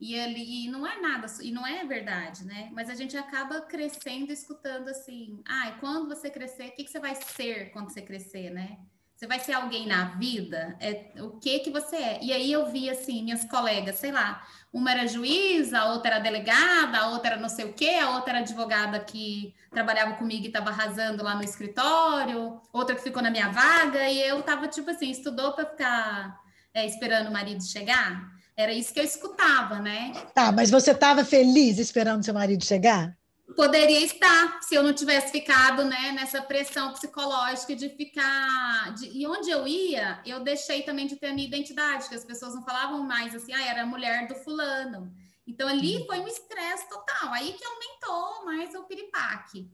E 0.00 0.18
ali 0.18 0.66
não 0.68 0.86
é 0.86 0.98
nada, 0.98 1.26
e 1.42 1.52
não 1.52 1.66
é 1.66 1.84
verdade, 1.84 2.44
né? 2.44 2.70
Mas 2.72 2.88
a 2.88 2.94
gente 2.94 3.16
acaba 3.18 3.60
crescendo 3.60 4.32
escutando 4.32 4.88
assim, 4.88 5.42
ah, 5.46 5.68
e 5.68 5.72
quando 5.80 6.08
você 6.08 6.30
crescer, 6.30 6.68
o 6.68 6.72
que, 6.72 6.84
que 6.84 6.90
você 6.90 6.98
vai 6.98 7.14
ser 7.14 7.70
quando 7.70 7.90
você 7.90 8.00
crescer, 8.00 8.48
né? 8.50 8.78
Você 9.20 9.26
vai 9.26 9.38
ser 9.38 9.52
alguém 9.52 9.86
na 9.86 10.16
vida? 10.16 10.74
É, 10.80 11.12
o 11.20 11.38
que 11.38 11.58
que 11.58 11.68
você 11.68 11.96
é? 11.96 12.18
E 12.22 12.32
aí 12.32 12.50
eu 12.50 12.72
vi 12.72 12.88
assim, 12.88 13.22
minhas 13.22 13.44
colegas, 13.44 13.96
sei 13.96 14.10
lá, 14.10 14.42
uma 14.72 14.90
era 14.90 15.06
juíza, 15.06 15.78
a 15.78 15.92
outra 15.92 16.12
era 16.12 16.20
delegada, 16.20 16.98
a 16.98 17.08
outra 17.10 17.32
era 17.32 17.40
não 17.40 17.50
sei 17.50 17.66
o 17.66 17.74
quê, 17.74 17.98
a 18.00 18.16
outra 18.16 18.30
era 18.30 18.38
advogada 18.38 18.98
que 18.98 19.54
trabalhava 19.70 20.14
comigo 20.14 20.44
e 20.44 20.46
estava 20.46 20.70
arrasando 20.70 21.22
lá 21.22 21.34
no 21.34 21.44
escritório, 21.44 22.58
outra 22.72 22.96
que 22.96 23.02
ficou 23.02 23.22
na 23.22 23.30
minha 23.30 23.50
vaga, 23.50 24.08
e 24.08 24.18
eu 24.22 24.42
tava 24.42 24.66
tipo 24.68 24.90
assim, 24.90 25.10
estudou 25.10 25.52
para 25.52 25.66
ficar 25.66 26.40
é, 26.72 26.86
esperando 26.86 27.28
o 27.28 27.32
marido 27.32 27.62
chegar. 27.62 28.39
Era 28.60 28.72
isso 28.72 28.92
que 28.92 29.00
eu 29.00 29.04
escutava, 29.04 29.78
né? 29.78 30.12
Tá, 30.34 30.52
mas 30.52 30.70
você 30.70 30.90
estava 30.90 31.24
feliz 31.24 31.78
esperando 31.78 32.24
seu 32.24 32.34
marido 32.34 32.64
chegar? 32.64 33.16
Poderia 33.56 34.00
estar, 34.00 34.60
se 34.62 34.74
eu 34.74 34.82
não 34.82 34.92
tivesse 34.92 35.32
ficado 35.32 35.84
né, 35.84 36.12
nessa 36.12 36.40
pressão 36.40 36.92
psicológica 36.92 37.74
de 37.74 37.88
ficar. 37.88 38.94
De... 38.94 39.08
E 39.18 39.26
onde 39.26 39.50
eu 39.50 39.66
ia, 39.66 40.20
eu 40.24 40.40
deixei 40.40 40.82
também 40.82 41.06
de 41.06 41.16
ter 41.16 41.28
a 41.28 41.34
minha 41.34 41.48
identidade, 41.48 42.08
que 42.08 42.14
as 42.14 42.24
pessoas 42.24 42.54
não 42.54 42.62
falavam 42.62 43.02
mais 43.02 43.34
assim, 43.34 43.52
ah, 43.52 43.66
era 43.66 43.82
a 43.82 43.86
mulher 43.86 44.28
do 44.28 44.34
fulano. 44.36 45.12
Então 45.46 45.66
ali 45.66 45.96
uhum. 45.96 46.06
foi 46.06 46.20
um 46.20 46.28
estresse 46.28 46.88
total, 46.88 47.32
aí 47.32 47.52
que 47.54 47.64
aumentou 47.64 48.44
mais 48.44 48.74
o 48.74 48.84
piripaque. 48.84 49.68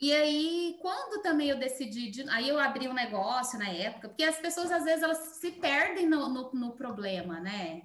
E 0.00 0.12
aí, 0.12 0.78
quando 0.80 1.22
também 1.22 1.48
eu 1.48 1.58
decidi, 1.58 2.10
de, 2.10 2.28
aí 2.28 2.48
eu 2.48 2.58
abri 2.58 2.88
um 2.88 2.92
negócio 2.92 3.56
na 3.56 3.68
época, 3.68 4.08
porque 4.08 4.24
as 4.24 4.36
pessoas 4.36 4.72
às 4.72 4.82
vezes 4.82 5.02
elas 5.02 5.18
se 5.18 5.52
perdem 5.52 6.08
no, 6.08 6.28
no, 6.28 6.52
no 6.52 6.72
problema, 6.72 7.38
né? 7.38 7.82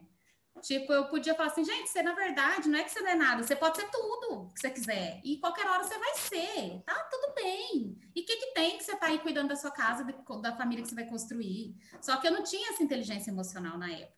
Tipo, 0.62 0.92
eu 0.94 1.06
podia 1.06 1.36
falar 1.36 1.50
assim, 1.50 1.64
gente, 1.64 1.90
você 1.90 2.02
na 2.02 2.14
verdade 2.14 2.70
não 2.70 2.80
é 2.80 2.84
que 2.84 2.92
você 2.92 3.02
não 3.02 3.10
é 3.10 3.16
nada, 3.16 3.44
você 3.44 3.56
pode 3.56 3.78
ser 3.78 3.90
tudo 3.90 4.52
que 4.54 4.60
você 4.60 4.70
quiser. 4.70 5.22
E 5.24 5.38
qualquer 5.38 5.68
hora 5.68 5.84
você 5.84 5.98
vai 5.98 6.16
ser, 6.16 6.82
tá 6.86 6.96
tudo 7.12 7.34
bem. 7.36 7.98
E 8.16 8.22
o 8.22 8.26
que, 8.26 8.36
que 8.36 8.54
tem 8.54 8.78
que 8.78 8.84
você 8.84 8.96
tá 8.96 9.08
aí 9.08 9.20
cuidando 9.20 9.50
da 9.50 9.56
sua 9.56 9.72
casa, 9.72 10.04
da 10.42 10.56
família 10.56 10.84
que 10.84 10.90
você 10.90 10.96
vai 10.96 11.06
construir? 11.06 11.76
Só 12.02 12.18
que 12.18 12.28
eu 12.28 12.32
não 12.32 12.44
tinha 12.44 12.72
essa 12.72 12.84
inteligência 12.84 13.32
emocional 13.32 13.78
na 13.78 13.92
época. 13.92 14.18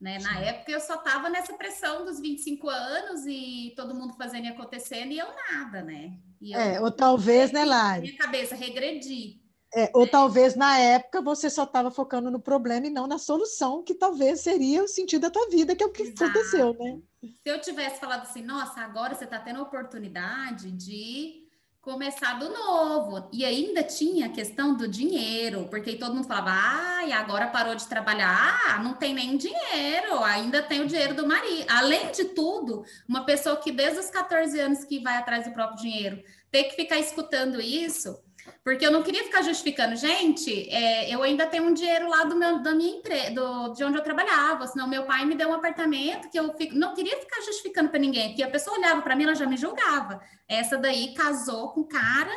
Né? 0.00 0.18
Na 0.18 0.40
época 0.40 0.72
eu 0.72 0.80
só 0.80 0.96
tava 0.96 1.28
nessa 1.28 1.54
pressão 1.54 2.04
dos 2.04 2.18
25 2.18 2.68
anos 2.68 3.24
e 3.24 3.72
todo 3.76 3.94
mundo 3.94 4.14
fazendo 4.14 4.46
e 4.46 4.48
acontecendo 4.48 5.12
e 5.12 5.18
eu 5.18 5.28
nada, 5.28 5.80
né? 5.80 6.18
Eu, 6.40 6.58
é, 6.58 6.80
ou 6.80 6.90
talvez, 6.90 7.52
né, 7.52 7.64
Lari? 7.64 8.02
Minha 8.02 8.18
cabeça 8.18 8.56
regredi. 8.56 9.41
É, 9.74 9.90
ou 9.94 10.06
talvez 10.06 10.54
na 10.54 10.78
época 10.78 11.22
você 11.22 11.48
só 11.48 11.64
estava 11.64 11.90
focando 11.90 12.30
no 12.30 12.38
problema 12.38 12.86
e 12.86 12.90
não 12.90 13.06
na 13.06 13.18
solução, 13.18 13.82
que 13.82 13.94
talvez 13.94 14.40
seria 14.40 14.84
o 14.84 14.88
sentido 14.88 15.22
da 15.22 15.30
tua 15.30 15.48
vida, 15.48 15.74
que 15.74 15.82
é 15.82 15.86
o 15.86 15.92
que 15.92 16.02
Exato. 16.02 16.24
aconteceu, 16.24 16.76
né? 16.78 16.98
Se 17.22 17.48
eu 17.48 17.60
tivesse 17.60 17.98
falado 17.98 18.22
assim, 18.22 18.42
nossa, 18.42 18.80
agora 18.80 19.14
você 19.14 19.24
está 19.24 19.38
tendo 19.38 19.60
a 19.60 19.62
oportunidade 19.62 20.70
de 20.72 21.42
começar 21.82 22.38
do 22.38 22.48
novo. 22.48 23.28
E 23.32 23.44
ainda 23.44 23.82
tinha 23.82 24.26
a 24.26 24.28
questão 24.28 24.76
do 24.76 24.86
dinheiro, 24.86 25.66
porque 25.68 25.96
todo 25.96 26.14
mundo 26.14 26.28
falava, 26.28 26.50
ah, 26.52 27.04
e 27.04 27.12
agora 27.12 27.48
parou 27.48 27.74
de 27.74 27.86
trabalhar, 27.88 28.60
ah, 28.66 28.78
não 28.82 28.94
tem 28.94 29.12
nem 29.12 29.36
dinheiro, 29.36 30.22
ainda 30.22 30.62
tem 30.62 30.80
o 30.80 30.86
dinheiro 30.86 31.14
do 31.14 31.26
marido. 31.26 31.66
Além 31.68 32.12
de 32.12 32.26
tudo, 32.26 32.84
uma 33.08 33.24
pessoa 33.24 33.56
que 33.56 33.72
desde 33.72 33.98
os 33.98 34.10
14 34.10 34.58
anos 34.60 34.84
que 34.84 35.00
vai 35.00 35.16
atrás 35.16 35.44
do 35.44 35.52
próprio 35.52 35.78
dinheiro, 35.82 36.22
ter 36.52 36.64
que 36.64 36.76
ficar 36.76 37.00
escutando 37.00 37.60
isso 37.60 38.16
porque 38.64 38.86
eu 38.86 38.90
não 38.90 39.02
queria 39.02 39.24
ficar 39.24 39.42
justificando, 39.42 39.96
gente, 39.96 40.68
é, 40.70 41.12
eu 41.12 41.22
ainda 41.22 41.46
tenho 41.46 41.64
um 41.64 41.74
dinheiro 41.74 42.08
lá 42.08 42.24
do 42.24 42.36
meu, 42.36 42.60
da 42.60 42.74
minha 42.74 42.96
empresa, 42.96 43.30
de 43.74 43.84
onde 43.84 43.96
eu 43.96 44.02
trabalhava, 44.02 44.66
senão 44.66 44.88
meu 44.88 45.04
pai 45.04 45.24
me 45.24 45.34
deu 45.34 45.48
um 45.48 45.54
apartamento 45.54 46.30
que 46.30 46.38
eu 46.38 46.52
fico, 46.56 46.74
não 46.76 46.94
queria 46.94 47.18
ficar 47.18 47.40
justificando 47.42 47.88
para 47.88 47.98
ninguém, 47.98 48.28
porque 48.28 48.42
a 48.42 48.50
pessoa 48.50 48.76
olhava 48.76 49.02
para 49.02 49.16
mim, 49.16 49.24
ela 49.24 49.34
já 49.34 49.46
me 49.46 49.56
julgava. 49.56 50.20
Essa 50.48 50.76
daí 50.76 51.12
casou 51.14 51.70
com 51.70 51.80
o 51.80 51.88
cara 51.88 52.32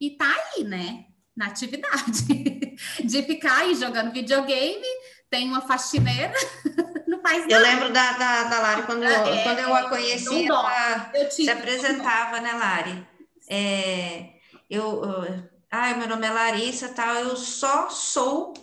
e 0.00 0.10
tá 0.10 0.32
aí, 0.56 0.64
né? 0.64 1.04
Na 1.36 1.46
atividade 1.46 2.24
de 3.04 3.22
ficar 3.22 3.58
aí 3.58 3.74
jogando 3.74 4.12
videogame, 4.12 4.86
tem 5.30 5.46
uma 5.46 5.60
faxineira, 5.60 6.34
não 7.06 7.20
faz 7.20 7.42
nada. 7.42 7.54
Eu 7.54 7.60
lembro 7.60 7.92
da, 7.92 8.12
da, 8.12 8.44
da 8.44 8.60
Lari, 8.60 8.82
quando, 8.82 9.04
é, 9.04 9.42
quando 9.44 9.58
eu 9.60 9.74
a 9.74 9.88
conheci, 9.88 10.46
ela 10.46 11.12
se 11.30 11.48
apresentava, 11.48 12.40
né, 12.40 12.52
Lari? 12.52 13.06
É, 13.48 14.37
eu, 14.68 15.04
eu 15.04 15.48
ah, 15.70 15.94
meu 15.94 16.08
nome 16.08 16.26
é 16.26 16.30
Larissa, 16.30 16.88
tal, 16.88 17.14
eu 17.16 17.36
só 17.36 17.90
sou 17.90 18.54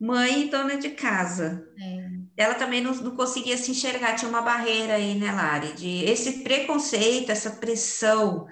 mãe 0.00 0.44
e 0.46 0.50
dona 0.50 0.78
de 0.78 0.90
casa. 0.90 1.68
É. 1.78 2.20
Ela 2.36 2.54
também 2.54 2.80
não, 2.80 2.94
não, 2.94 3.14
conseguia 3.14 3.58
se 3.58 3.70
enxergar, 3.70 4.14
tinha 4.14 4.30
uma 4.30 4.40
barreira 4.40 4.94
aí, 4.94 5.14
né, 5.14 5.30
Lari? 5.30 5.74
De 5.74 6.04
esse 6.06 6.42
preconceito, 6.42 7.30
essa 7.30 7.50
pressão, 7.50 8.46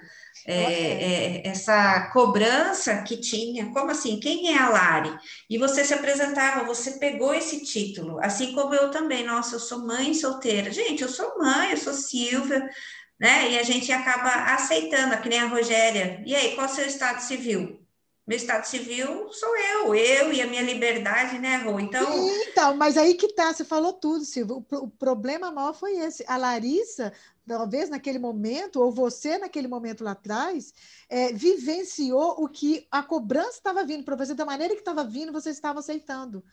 é, 0.45 0.61
é, 0.61 1.47
essa 1.47 2.11
cobrança 2.13 3.01
que 3.01 3.17
tinha. 3.17 3.71
Como 3.71 3.89
assim? 3.89 4.19
Quem 4.19 4.53
é 4.53 4.59
a 4.59 4.69
Lari? 4.69 5.11
E 5.49 5.57
você 5.57 5.83
se 5.83 5.93
apresentava, 5.93 6.63
você 6.63 6.99
pegou 6.99 7.33
esse 7.33 7.63
título, 7.63 8.19
assim 8.21 8.53
como 8.53 8.75
eu 8.75 8.91
também. 8.91 9.25
Nossa, 9.25 9.55
eu 9.55 9.59
sou 9.59 9.79
mãe 9.79 10.13
solteira. 10.13 10.71
Gente, 10.71 11.01
eu 11.01 11.09
sou 11.09 11.39
mãe, 11.39 11.71
eu 11.71 11.77
sou 11.77 11.93
Silvia, 11.93 12.69
né? 13.19 13.51
E 13.51 13.59
a 13.59 13.63
gente 13.63 13.91
acaba 13.91 14.53
aceitando, 14.53 15.19
que 15.21 15.29
nem 15.29 15.39
a 15.39 15.47
Rogéria. 15.47 16.23
E 16.25 16.35
aí, 16.35 16.55
qual 16.55 16.67
é 16.67 16.69
o 16.71 16.73
seu 16.73 16.85
estado 16.85 17.19
civil? 17.19 17.79
Meu 18.29 18.37
estado 18.37 18.63
civil 18.65 19.27
sou 19.33 19.57
eu, 19.57 19.95
eu 19.95 20.31
e 20.31 20.39
a 20.39 20.45
minha 20.45 20.61
liberdade, 20.61 21.39
né, 21.39 21.57
Rô? 21.57 21.79
Então. 21.79 22.29
Então, 22.47 22.77
mas 22.77 22.95
aí 22.95 23.15
que 23.15 23.33
tá, 23.33 23.51
você 23.51 23.65
falou 23.65 23.91
tudo, 23.91 24.23
Silvio. 24.23 24.63
O, 24.71 24.75
o 24.83 24.87
problema 24.87 25.51
maior 25.51 25.73
foi 25.73 25.97
esse. 25.97 26.23
A 26.27 26.37
Larissa, 26.37 27.11
talvez 27.47 27.89
naquele 27.89 28.19
momento, 28.19 28.79
ou 28.83 28.91
você 28.91 29.39
naquele 29.39 29.67
momento 29.67 30.03
lá 30.03 30.11
atrás, 30.11 30.71
é, 31.09 31.33
vivenciou 31.33 32.35
o 32.37 32.47
que 32.47 32.87
a 32.91 33.01
cobrança 33.01 33.57
estava 33.57 33.83
vindo 33.83 34.03
para 34.03 34.15
você, 34.15 34.35
da 34.35 34.45
maneira 34.45 34.75
que 34.75 34.81
estava 34.81 35.03
vindo, 35.03 35.33
você 35.33 35.49
estava 35.49 35.79
aceitando. 35.79 36.43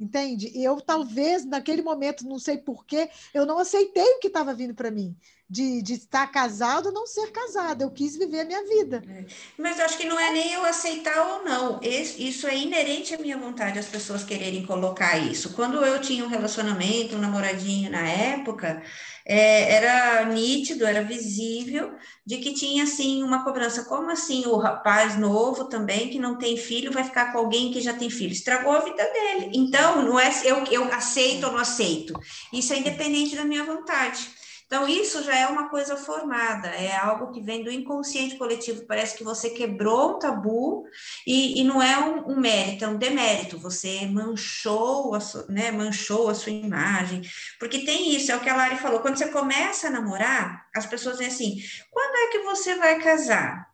Entende? 0.00 0.50
E 0.54 0.64
eu 0.64 0.80
talvez 0.80 1.44
naquele 1.44 1.82
momento, 1.82 2.26
não 2.26 2.38
sei 2.38 2.56
porquê, 2.56 3.10
eu 3.34 3.44
não 3.44 3.58
aceitei 3.58 4.04
o 4.14 4.20
que 4.20 4.28
estava 4.28 4.54
vindo 4.54 4.74
para 4.74 4.90
mim. 4.90 5.14
De, 5.48 5.80
de 5.80 5.94
estar 5.94 6.26
casado 6.26 6.86
ou 6.86 6.92
não 6.92 7.06
ser 7.06 7.30
casado. 7.30 7.82
Eu 7.82 7.90
quis 7.90 8.16
viver 8.16 8.40
a 8.40 8.44
minha 8.44 8.64
vida. 8.64 9.02
É. 9.08 9.24
Mas 9.56 9.78
acho 9.78 9.96
que 9.96 10.06
não 10.06 10.18
é 10.18 10.32
nem 10.32 10.52
eu 10.52 10.64
aceitar 10.64 11.16
ou 11.34 11.44
não. 11.44 11.80
Isso 11.82 12.46
é 12.46 12.56
inerente 12.56 13.14
à 13.14 13.18
minha 13.18 13.38
vontade, 13.38 13.78
as 13.78 13.86
pessoas 13.86 14.24
quererem 14.24 14.66
colocar 14.66 15.16
isso. 15.18 15.52
Quando 15.54 15.84
eu 15.84 16.00
tinha 16.00 16.24
um 16.24 16.28
relacionamento, 16.28 17.14
um 17.14 17.20
namoradinho 17.20 17.90
na 17.90 18.06
época, 18.06 18.82
é, 19.24 19.72
era 19.74 20.24
nítido, 20.24 20.86
era 20.86 21.02
visível 21.02 21.94
de 22.24 22.38
que 22.38 22.54
tinha 22.54 22.84
assim 22.84 23.22
uma 23.22 23.44
cobrança. 23.44 23.84
Como 23.84 24.10
assim 24.10 24.46
o 24.46 24.56
rapaz 24.56 25.16
novo 25.16 25.64
também, 25.64 26.10
que 26.10 26.18
não 26.18 26.38
tem 26.38 26.56
filho, 26.56 26.92
vai 26.92 27.04
ficar 27.04 27.32
com 27.32 27.38
alguém 27.38 27.72
que 27.72 27.80
já 27.80 27.94
tem 27.94 28.10
filho? 28.10 28.32
Estragou 28.32 28.72
a 28.72 28.80
vida 28.80 29.04
dele. 29.12 29.50
Então, 29.54 30.02
não 30.02 30.18
é 30.18 30.30
eu, 30.44 30.64
eu 30.70 30.92
aceito 30.92 31.46
ou 31.46 31.52
não 31.52 31.58
aceito. 31.58 32.14
Isso 32.52 32.72
é 32.72 32.78
independente 32.78 33.36
da 33.36 33.44
minha 33.44 33.64
vontade. 33.64 34.35
Então, 34.66 34.88
isso 34.88 35.22
já 35.22 35.36
é 35.36 35.46
uma 35.46 35.68
coisa 35.68 35.96
formada, 35.96 36.66
é 36.68 36.96
algo 36.96 37.30
que 37.30 37.40
vem 37.40 37.62
do 37.62 37.70
inconsciente 37.70 38.36
coletivo. 38.36 38.84
Parece 38.84 39.16
que 39.16 39.22
você 39.22 39.50
quebrou 39.50 40.16
um 40.16 40.18
tabu 40.18 40.84
e, 41.24 41.60
e 41.60 41.64
não 41.64 41.80
é 41.80 41.96
um, 41.98 42.32
um, 42.32 42.40
mérito, 42.40 42.84
é 42.84 42.88
um 42.88 42.98
demérito. 42.98 43.58
Você 43.60 44.06
manchou 44.06 45.14
a, 45.14 45.20
sua, 45.20 45.46
né, 45.48 45.70
manchou 45.70 46.28
a 46.28 46.34
sua 46.34 46.50
imagem. 46.50 47.22
Porque 47.60 47.84
tem 47.84 48.14
isso, 48.16 48.32
é 48.32 48.36
o 48.36 48.40
que 48.40 48.48
a 48.48 48.56
Lari 48.56 48.76
falou. 48.76 48.98
Quando 48.98 49.16
você 49.16 49.28
começa 49.28 49.86
a 49.86 49.90
namorar, 49.90 50.66
as 50.74 50.84
pessoas 50.84 51.18
dizem 51.18 51.28
assim: 51.28 51.56
quando 51.90 52.16
é 52.16 52.26
que 52.32 52.38
você 52.40 52.74
vai 52.74 53.00
casar? 53.00 53.66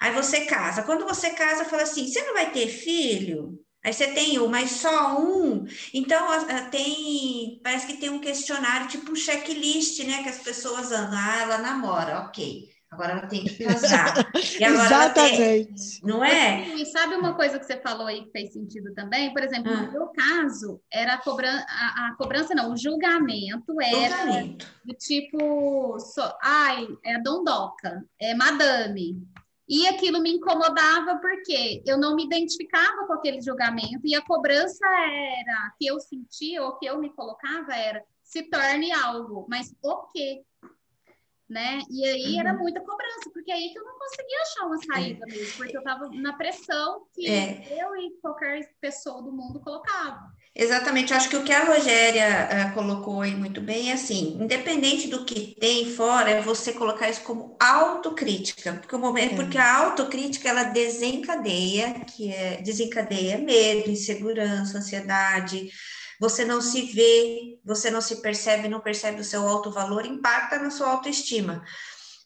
Aí 0.00 0.12
você 0.12 0.44
casa. 0.46 0.82
Quando 0.82 1.04
você 1.04 1.30
casa, 1.30 1.64
fala 1.64 1.82
assim: 1.82 2.08
você 2.08 2.20
não 2.22 2.34
vai 2.34 2.50
ter 2.50 2.66
filho? 2.66 3.58
Aí 3.84 3.92
você 3.92 4.08
tem 4.12 4.38
um, 4.38 4.46
mas 4.46 4.70
só 4.70 5.20
um. 5.20 5.66
Então, 5.92 6.24
tem, 6.70 7.60
parece 7.64 7.86
que 7.86 7.96
tem 7.96 8.10
um 8.10 8.20
questionário, 8.20 8.88
tipo 8.88 9.10
um 9.10 9.16
checklist, 9.16 10.04
né? 10.04 10.22
Que 10.22 10.28
as 10.28 10.38
pessoas 10.38 10.92
andam. 10.92 11.18
Ah, 11.18 11.42
ela 11.42 11.58
namora, 11.58 12.20
ok. 12.20 12.70
Agora 12.92 13.12
ela 13.12 13.26
tem 13.26 13.42
que 13.44 13.64
casar. 13.64 14.30
Exatamente. 14.36 16.00
Tem, 16.00 16.00
não 16.02 16.22
é? 16.22 16.74
E 16.74 16.84
sabe 16.84 17.14
uma 17.14 17.34
coisa 17.34 17.58
que 17.58 17.64
você 17.64 17.80
falou 17.80 18.06
aí 18.06 18.22
que 18.22 18.30
fez 18.30 18.52
sentido 18.52 18.92
também? 18.94 19.32
Por 19.32 19.42
exemplo, 19.42 19.72
ah. 19.72 19.80
no 19.80 19.92
meu 19.92 20.08
caso, 20.08 20.78
era 20.92 21.14
a 21.14 21.18
cobrança, 21.18 21.64
a, 21.68 22.08
a, 22.08 22.16
cobrança 22.16 22.54
não, 22.54 22.70
o 22.70 22.76
julgamento 22.76 23.80
era 23.80 24.26
julgamento. 24.26 24.66
do 24.84 24.94
tipo, 24.94 25.98
so, 25.98 26.20
ai, 26.42 26.86
é 27.02 27.18
dondoca, 27.22 28.04
é 28.20 28.34
madame. 28.34 29.26
E 29.68 29.86
aquilo 29.86 30.20
me 30.20 30.32
incomodava 30.32 31.18
porque 31.18 31.82
eu 31.86 31.96
não 31.96 32.16
me 32.16 32.24
identificava 32.24 33.06
com 33.06 33.12
aquele 33.12 33.40
julgamento 33.40 34.00
e 34.04 34.14
a 34.14 34.22
cobrança 34.22 34.86
era 34.86 35.74
que 35.78 35.86
eu 35.86 36.00
sentia 36.00 36.62
ou 36.62 36.76
que 36.78 36.86
eu 36.86 36.98
me 36.98 37.10
colocava 37.10 37.74
era 37.74 38.04
se 38.22 38.42
torne 38.44 38.90
algo, 38.92 39.46
mas 39.48 39.74
o 39.82 40.06
quê? 40.06 40.42
Né? 41.48 41.80
E 41.90 42.04
aí 42.04 42.34
uhum. 42.34 42.40
era 42.40 42.54
muita 42.54 42.80
cobrança, 42.80 43.30
porque 43.32 43.52
aí 43.52 43.70
que 43.70 43.78
eu 43.78 43.84
não 43.84 43.98
conseguia 43.98 44.40
achar 44.40 44.66
uma 44.66 44.78
saída 44.78 45.26
é. 45.28 45.32
mesmo, 45.32 45.56
porque 45.58 45.76
eu 45.76 45.80
estava 45.80 46.08
na 46.08 46.32
pressão 46.32 47.06
que 47.12 47.28
é. 47.28 47.78
eu 47.78 47.94
e 47.96 48.10
qualquer 48.22 48.74
pessoa 48.80 49.22
do 49.22 49.30
mundo 49.30 49.60
colocava. 49.60 50.32
Exatamente, 50.54 51.14
acho 51.14 51.30
que 51.30 51.36
o 51.36 51.44
que 51.44 51.52
a 51.52 51.64
Rogéria 51.64 52.48
uh, 52.68 52.74
colocou 52.74 53.22
aí 53.22 53.34
muito 53.34 53.58
bem 53.58 53.88
é 53.88 53.94
assim, 53.94 54.36
independente 54.38 55.08
do 55.08 55.24
que 55.24 55.56
tem 55.58 55.90
fora, 55.94 56.28
é 56.28 56.42
você 56.42 56.74
colocar 56.74 57.08
isso 57.08 57.22
como 57.22 57.56
autocrítica, 57.58 58.74
porque 58.74 58.94
o 58.94 58.98
momento, 58.98 59.32
é. 59.32 59.36
porque 59.36 59.56
a 59.56 59.76
autocrítica 59.78 60.50
ela 60.50 60.64
desencadeia, 60.64 62.00
que 62.00 62.30
é 62.30 62.60
desencadeia 62.60 63.38
medo, 63.38 63.90
insegurança, 63.90 64.76
ansiedade, 64.76 65.70
você 66.20 66.44
não 66.44 66.60
se 66.60 66.82
vê, 66.82 67.58
você 67.64 67.90
não 67.90 68.02
se 68.02 68.20
percebe, 68.20 68.68
não 68.68 68.80
percebe 68.80 69.22
o 69.22 69.24
seu 69.24 69.48
alto 69.48 69.70
valor, 69.70 70.04
impacta 70.04 70.58
na 70.58 70.70
sua 70.70 70.90
autoestima. 70.90 71.64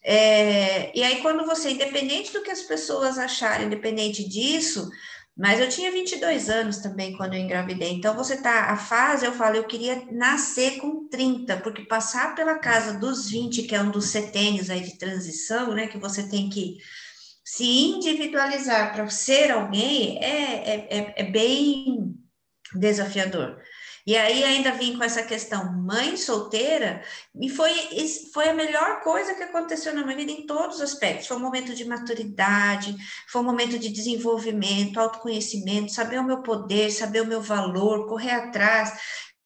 É, 0.03 0.91
e 0.97 1.01
aí, 1.01 1.21
quando 1.21 1.45
você, 1.45 1.71
independente 1.71 2.31
do 2.31 2.41
que 2.41 2.51
as 2.51 2.61
pessoas 2.61 3.17
acharem, 3.17 3.67
independente 3.67 4.27
disso, 4.27 4.89
mas 5.37 5.59
eu 5.59 5.69
tinha 5.69 5.91
22 5.91 6.49
anos 6.49 6.77
também 6.79 7.15
quando 7.15 7.35
eu 7.35 7.39
engravidei. 7.39 7.91
Então, 7.91 8.15
você 8.15 8.41
tá, 8.41 8.71
a 8.71 8.77
fase, 8.77 9.25
eu 9.25 9.31
falo, 9.31 9.55
eu 9.55 9.65
queria 9.65 10.03
nascer 10.11 10.77
com 10.77 11.07
30, 11.07 11.57
porque 11.57 11.85
passar 11.85 12.33
pela 12.33 12.57
casa 12.57 12.97
dos 12.97 13.29
20, 13.29 13.63
que 13.63 13.75
é 13.75 13.81
um 13.81 13.91
dos 13.91 14.05
setênios 14.05 14.69
aí 14.69 14.81
de 14.81 14.97
transição, 14.97 15.73
né, 15.75 15.87
que 15.87 15.99
você 15.99 16.27
tem 16.27 16.49
que 16.49 16.77
se 17.45 17.65
individualizar 17.65 18.93
para 18.93 19.07
ser 19.09 19.51
alguém, 19.51 20.17
é, 20.23 20.53
é, 20.69 20.87
é, 20.97 21.13
é 21.17 21.23
bem 21.23 22.15
desafiador. 22.75 23.61
E 24.07 24.15
aí 24.15 24.41
ainda 24.41 24.71
vim 24.71 24.97
com 24.97 25.03
essa 25.03 25.21
questão 25.21 25.69
mãe 25.73 26.15
solteira, 26.15 27.03
e 27.41 27.49
foi, 27.49 27.73
foi 28.33 28.47
a 28.47 28.53
melhor 28.53 29.01
coisa 29.01 29.33
que 29.33 29.43
aconteceu 29.43 29.93
na 29.93 30.05
minha 30.05 30.15
vida 30.15 30.31
em 30.31 30.45
todos 30.45 30.77
os 30.77 30.81
aspectos. 30.81 31.27
Foi 31.27 31.35
um 31.35 31.41
momento 31.41 31.75
de 31.75 31.83
maturidade, 31.83 32.95
foi 33.27 33.41
um 33.41 33.43
momento 33.43 33.77
de 33.77 33.89
desenvolvimento, 33.89 34.97
autoconhecimento, 34.97 35.91
saber 35.91 36.19
o 36.19 36.23
meu 36.23 36.41
poder, 36.41 36.89
saber 36.89 37.21
o 37.21 37.27
meu 37.27 37.41
valor, 37.41 38.07
correr 38.07 38.31
atrás, 38.31 38.97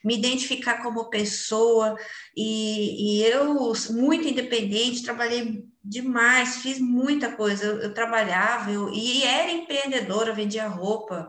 me 0.05 0.15
identificar 0.15 0.83
como 0.83 1.09
pessoa, 1.09 1.97
e, 2.37 3.19
e 3.19 3.23
eu, 3.23 3.73
muito 3.89 4.27
independente, 4.27 5.01
trabalhei 5.01 5.65
demais, 5.83 6.57
fiz 6.57 6.79
muita 6.79 7.31
coisa. 7.31 7.65
Eu, 7.65 7.79
eu 7.81 7.93
trabalhava, 7.95 8.71
eu, 8.71 8.93
e 8.93 9.23
era 9.23 9.51
empreendedora, 9.51 10.33
vendia 10.33 10.67
roupa, 10.67 11.27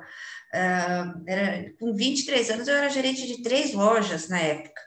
Uh, 0.55 1.23
era, 1.27 1.73
com 1.81 1.95
23 1.95 2.51
anos, 2.51 2.69
eu 2.69 2.75
era 2.75 2.88
gerente 2.88 3.27
de 3.27 3.43
três 3.43 3.73
lojas 3.73 4.29
na 4.29 4.38
época. 4.38 4.83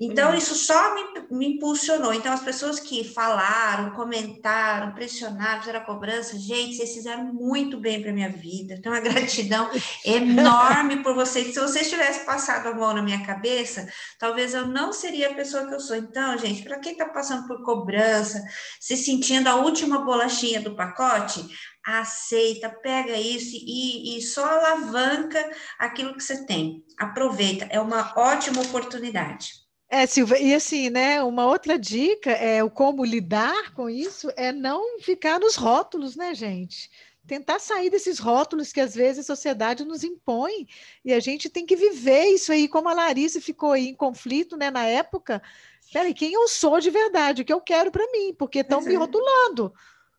Então, 0.00 0.34
isso 0.34 0.54
só 0.54 0.94
me, 0.94 1.02
me, 1.30 1.54
impulsionou. 1.54 2.12
Então, 2.12 2.32
as 2.32 2.42
pessoas 2.42 2.80
que 2.80 3.04
falaram, 3.04 3.90
comentaram, 3.90 4.94
pressionaram, 4.94 5.60
fizeram 5.60 5.80
a 5.80 5.84
cobrança, 5.84 6.38
gente, 6.38 6.76
vocês 6.76 6.94
fizeram 6.94 7.24
muito 7.32 7.78
bem 7.78 8.00
para 8.00 8.12
minha 8.12 8.30
vida. 8.30 8.74
Então, 8.74 8.92
a 8.92 9.00
gratidão 9.00 9.70
enorme 10.04 11.02
por 11.02 11.14
vocês. 11.14 11.52
Se 11.52 11.60
vocês 11.60 11.90
tivessem 11.90 12.24
passado 12.24 12.68
a 12.68 12.74
mão 12.74 12.94
na 12.94 13.02
minha 13.02 13.24
cabeça, 13.24 13.86
talvez 14.18 14.54
eu 14.54 14.66
não 14.66 14.92
seria 14.92 15.30
a 15.30 15.34
pessoa 15.34 15.66
que 15.66 15.74
eu 15.74 15.80
sou. 15.80 15.96
Então, 15.96 16.38
gente, 16.38 16.62
para 16.62 16.78
quem 16.78 16.92
está 16.92 17.06
passando 17.06 17.46
por 17.46 17.62
cobrança, 17.62 18.42
se 18.80 18.96
sentindo 18.96 19.48
a 19.48 19.56
última 19.56 20.04
bolachinha 20.04 20.60
do 20.60 20.74
pacote, 20.74 21.46
aceita, 21.86 22.68
pega 22.68 23.16
isso 23.16 23.54
e, 23.54 24.18
e 24.18 24.22
só 24.22 24.44
alavanca 24.44 25.38
aquilo 25.78 26.14
que 26.14 26.22
você 26.22 26.44
tem. 26.44 26.84
Aproveita, 26.98 27.66
é 27.70 27.80
uma 27.80 28.12
ótima 28.16 28.60
oportunidade. 28.60 29.52
É, 29.88 30.04
Silvia, 30.04 30.38
e 30.40 30.52
assim, 30.52 30.90
né? 30.90 31.22
Uma 31.22 31.46
outra 31.46 31.78
dica 31.78 32.32
é 32.32 32.62
o 32.64 32.68
como 32.68 33.04
lidar 33.04 33.72
com 33.72 33.88
isso 33.88 34.28
é 34.36 34.50
não 34.50 34.98
ficar 34.98 35.38
nos 35.38 35.54
rótulos, 35.54 36.16
né, 36.16 36.34
gente? 36.34 36.90
Tentar 37.24 37.60
sair 37.60 37.88
desses 37.88 38.18
rótulos 38.18 38.72
que 38.72 38.80
às 38.80 38.94
vezes 38.94 39.20
a 39.20 39.34
sociedade 39.34 39.84
nos 39.84 40.02
impõe 40.02 40.66
e 41.04 41.12
a 41.12 41.20
gente 41.20 41.48
tem 41.48 41.64
que 41.64 41.76
viver 41.76 42.26
isso 42.26 42.50
aí, 42.50 42.66
como 42.66 42.88
a 42.88 42.94
Larissa 42.94 43.40
ficou 43.40 43.72
aí 43.72 43.88
em 43.88 43.94
conflito, 43.94 44.56
né, 44.56 44.72
na 44.72 44.84
época. 44.84 45.40
Peraí, 45.92 46.12
quem 46.12 46.32
eu 46.32 46.48
sou 46.48 46.80
de 46.80 46.90
verdade, 46.90 47.42
o 47.42 47.44
que 47.44 47.52
eu 47.52 47.60
quero 47.60 47.92
para 47.92 48.10
mim, 48.10 48.34
porque 48.36 48.60
estão 48.60 48.80
me 48.80 48.94
é. 48.94 49.72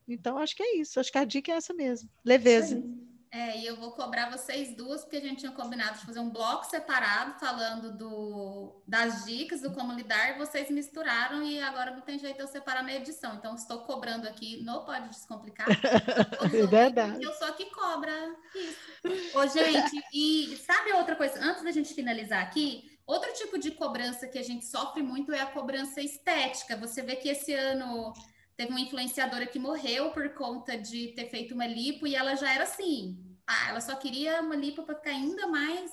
Então, 0.07 0.37
acho 0.37 0.55
que 0.55 0.63
é 0.63 0.77
isso. 0.77 0.99
Acho 0.99 1.11
que 1.11 1.17
a 1.17 1.25
dica 1.25 1.51
é 1.51 1.55
essa 1.55 1.73
mesmo. 1.73 2.09
Leveza. 2.23 2.81
É, 3.29 3.57
e 3.59 3.65
eu 3.65 3.75
vou 3.75 3.91
cobrar 3.91 4.29
vocês 4.31 4.75
duas, 4.75 5.01
porque 5.01 5.17
a 5.17 5.21
gente 5.21 5.39
tinha 5.39 5.51
combinado 5.51 5.99
de 5.99 6.05
fazer 6.05 6.19
um 6.19 6.29
bloco 6.29 6.65
separado 6.65 7.37
falando 7.39 7.91
do, 7.95 8.81
das 8.87 9.25
dicas, 9.25 9.61
do 9.61 9.71
como 9.73 9.93
lidar, 9.93 10.37
vocês 10.37 10.71
misturaram 10.71 11.43
e 11.43 11.61
agora 11.61 11.91
não 11.91 12.01
tem 12.01 12.17
jeito 12.17 12.39
eu 12.39 12.47
separar 12.47 12.83
minha 12.83 12.97
edição. 12.97 13.35
Então, 13.35 13.53
estou 13.53 13.79
cobrando 13.81 14.27
aqui, 14.27 14.63
não 14.63 14.85
pode 14.85 15.09
descomplicar. 15.09 15.67
é 16.41 16.65
verdade. 16.65 17.21
Eu 17.21 17.33
sou 17.33 17.47
a 17.47 17.51
que 17.51 17.65
cobra 17.65 18.11
isso. 18.55 19.37
Ô, 19.37 19.45
gente, 19.47 20.03
e 20.13 20.57
sabe 20.65 20.93
outra 20.93 21.15
coisa? 21.15 21.39
Antes 21.43 21.63
da 21.63 21.71
gente 21.71 21.93
finalizar 21.93 22.41
aqui, 22.41 22.97
outro 23.05 23.31
tipo 23.33 23.59
de 23.59 23.71
cobrança 23.71 24.27
que 24.27 24.39
a 24.39 24.43
gente 24.43 24.65
sofre 24.65 25.03
muito 25.03 25.33
é 25.33 25.41
a 25.41 25.47
cobrança 25.47 26.01
estética. 26.01 26.77
Você 26.77 27.01
vê 27.01 27.17
que 27.17 27.27
esse 27.27 27.53
ano 27.53 28.13
Teve 28.57 28.71
uma 28.71 28.81
influenciadora 28.81 29.45
que 29.45 29.59
morreu 29.59 30.09
por 30.09 30.33
conta 30.33 30.75
de 30.75 31.09
ter 31.09 31.29
feito 31.29 31.53
uma 31.53 31.67
lipo 31.67 32.07
e 32.07 32.15
ela 32.15 32.35
já 32.35 32.51
era 32.51 32.63
assim. 32.63 33.23
Ah, 33.45 33.69
ela 33.69 33.79
só 33.79 33.95
queria 33.95 34.41
uma 34.41 34.55
lipo 34.55 34.81
para 34.81 34.95
ficar 34.95 35.11
ainda 35.11 35.45
mais 35.45 35.91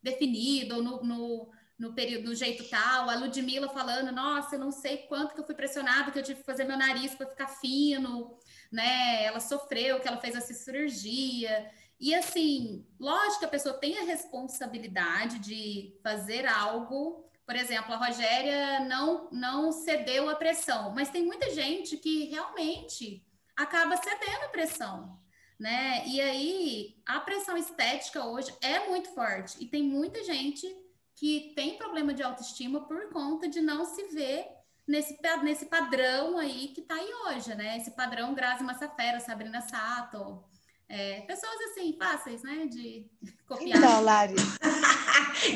definido 0.00 0.80
no, 0.80 1.02
no, 1.02 1.50
no 1.76 1.92
período, 1.92 2.28
no 2.28 2.34
jeito 2.34 2.62
tal. 2.70 3.10
A 3.10 3.16
Ludmilla 3.16 3.68
falando, 3.68 4.12
nossa, 4.12 4.54
eu 4.54 4.60
não 4.60 4.70
sei 4.70 4.98
quanto 5.08 5.34
que 5.34 5.40
eu 5.40 5.44
fui 5.44 5.56
pressionada, 5.56 6.12
que 6.12 6.18
eu 6.18 6.22
tive 6.22 6.38
que 6.38 6.46
fazer 6.46 6.62
meu 6.62 6.78
nariz 6.78 7.16
para 7.16 7.26
ficar 7.26 7.48
fino, 7.48 8.38
né? 8.70 9.24
Ela 9.24 9.40
sofreu, 9.40 9.98
que 9.98 10.06
ela 10.06 10.20
fez 10.20 10.36
essa 10.36 10.54
cirurgia. 10.54 11.68
E 11.98 12.14
assim, 12.14 12.86
lógico 12.98 13.40
que 13.40 13.44
a 13.46 13.48
pessoa 13.48 13.74
tem 13.74 13.98
a 13.98 14.04
responsabilidade 14.04 15.40
de 15.40 15.98
fazer 16.00 16.46
algo 16.46 17.28
por 17.46 17.56
exemplo, 17.56 17.92
a 17.92 17.96
Rogéria 17.96 18.80
não, 18.80 19.28
não 19.30 19.72
cedeu 19.72 20.28
à 20.30 20.34
pressão, 20.34 20.92
mas 20.94 21.10
tem 21.10 21.24
muita 21.24 21.50
gente 21.50 21.96
que 21.96 22.24
realmente 22.24 23.24
acaba 23.56 23.96
cedendo 23.96 24.44
à 24.44 24.48
pressão, 24.48 25.18
né? 25.58 26.06
E 26.06 26.20
aí 26.20 26.96
a 27.06 27.20
pressão 27.20 27.56
estética 27.56 28.24
hoje 28.24 28.54
é 28.60 28.88
muito 28.88 29.12
forte 29.14 29.56
e 29.62 29.66
tem 29.66 29.82
muita 29.82 30.22
gente 30.24 30.66
que 31.14 31.52
tem 31.54 31.76
problema 31.76 32.12
de 32.12 32.22
autoestima 32.22 32.80
por 32.86 33.10
conta 33.10 33.48
de 33.48 33.60
não 33.60 33.84
se 33.84 34.08
ver 34.08 34.46
nesse, 34.86 35.18
nesse 35.42 35.66
padrão 35.66 36.38
aí 36.38 36.68
que 36.68 36.80
está 36.80 36.94
aí 36.94 37.10
hoje, 37.26 37.54
né? 37.54 37.76
Esse 37.76 37.92
padrão 37.92 38.34
Grazi 38.34 38.64
Massafera, 38.64 39.20
Sabrina 39.20 39.60
Sato, 39.60 40.42
é, 40.88 41.22
pessoas 41.22 41.60
assim, 41.70 41.96
fáceis, 41.96 42.42
né, 42.42 42.66
de 42.66 43.10
copiar. 43.46 43.78
Então, 43.78 44.02
Lari. 44.02 44.34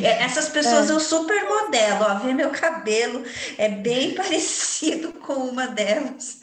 É, 0.02 0.22
essas 0.22 0.48
pessoas 0.48 0.90
é. 0.90 0.92
eu 0.92 1.00
super 1.00 1.44
modelo, 1.44 2.04
ó, 2.04 2.18
vê 2.18 2.34
meu 2.34 2.50
cabelo, 2.50 3.24
é 3.56 3.68
bem 3.68 4.14
parecido 4.14 5.12
com 5.14 5.34
uma 5.34 5.66
delas. 5.66 6.38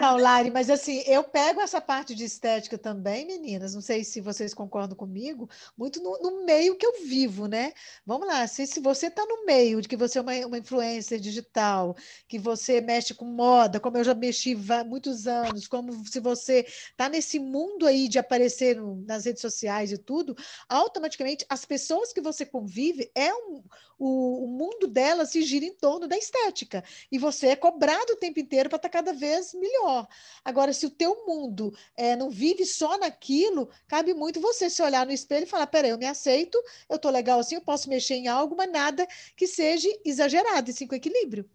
Não, 0.00 0.16
Lari, 0.18 0.50
mas 0.50 0.68
assim, 0.68 1.02
eu 1.06 1.22
pego 1.22 1.60
essa 1.60 1.80
parte 1.80 2.14
de 2.14 2.24
estética 2.24 2.76
também, 2.76 3.26
meninas, 3.26 3.74
não 3.74 3.80
sei 3.80 4.02
se 4.02 4.20
vocês 4.20 4.52
concordam 4.52 4.96
comigo, 4.96 5.48
muito 5.76 6.02
no, 6.02 6.18
no 6.18 6.44
meio 6.44 6.76
que 6.76 6.84
eu 6.84 7.04
vivo, 7.04 7.46
né? 7.46 7.72
Vamos 8.04 8.26
lá, 8.26 8.46
se, 8.46 8.66
se 8.66 8.80
você 8.80 9.06
está 9.06 9.24
no 9.24 9.46
meio 9.46 9.80
de 9.80 9.88
que 9.88 9.96
você 9.96 10.18
é 10.18 10.22
uma, 10.22 10.34
uma 10.46 10.58
influencer 10.58 11.20
digital, 11.20 11.96
que 12.26 12.38
você 12.38 12.80
mexe 12.80 13.14
com 13.14 13.24
moda, 13.24 13.78
como 13.78 13.98
eu 13.98 14.04
já 14.04 14.14
mexi 14.14 14.58
há 14.70 14.84
muitos 14.84 15.26
anos, 15.26 15.68
como 15.68 16.06
se 16.06 16.18
você 16.18 16.66
está 16.66 17.08
nesse 17.08 17.38
mundo 17.38 17.86
aí 17.86 18.08
de 18.08 18.18
aparecer 18.18 18.76
no, 18.76 18.96
nas 19.06 19.24
redes 19.24 19.40
sociais 19.40 19.92
e 19.92 19.98
tudo, 19.98 20.36
automaticamente 20.68 21.44
as 21.48 21.64
pessoas 21.64 22.12
que 22.12 22.20
você 22.20 22.44
convive, 22.44 23.10
é 23.14 23.32
um, 23.32 23.62
o, 23.98 24.44
o 24.44 24.48
mundo 24.48 24.86
delas 24.86 25.30
se 25.30 25.42
gira 25.42 25.64
em 25.64 25.74
torno 25.74 26.06
da 26.06 26.16
estética. 26.16 26.84
E 27.10 27.18
você 27.18 27.48
é 27.48 27.56
cobrado 27.56 28.12
o 28.12 28.16
tempo 28.16 28.40
inteiro 28.40 28.68
para 28.68 28.76
estar 28.76 28.88
tá 28.88 28.92
cada 28.92 29.12
vez 29.12 29.54
melhor. 29.54 30.06
Agora, 30.44 30.72
se 30.72 30.86
o 30.86 30.90
teu 30.90 31.26
mundo 31.26 31.74
é, 31.96 32.16
não 32.16 32.30
vive 32.30 32.64
só 32.64 32.98
naquilo, 32.98 33.68
cabe 33.86 34.14
muito 34.14 34.40
você 34.40 34.68
se 34.68 34.82
olhar 34.82 35.06
no 35.06 35.12
espelho 35.12 35.44
e 35.44 35.48
falar: 35.48 35.66
peraí, 35.66 35.90
eu 35.90 35.98
me 35.98 36.06
aceito, 36.06 36.60
eu 36.88 36.96
estou 36.96 37.10
legal 37.10 37.40
assim, 37.40 37.56
eu 37.56 37.62
posso 37.62 37.88
mexer 37.88 38.14
em 38.14 38.28
algo, 38.28 38.56
mas 38.56 38.70
nada 38.70 39.06
que 39.36 39.46
seja 39.46 39.88
exagerado, 40.04 40.70
e 40.70 40.72
sim 40.72 40.86
com 40.86 40.94
equilíbrio. 40.94 41.48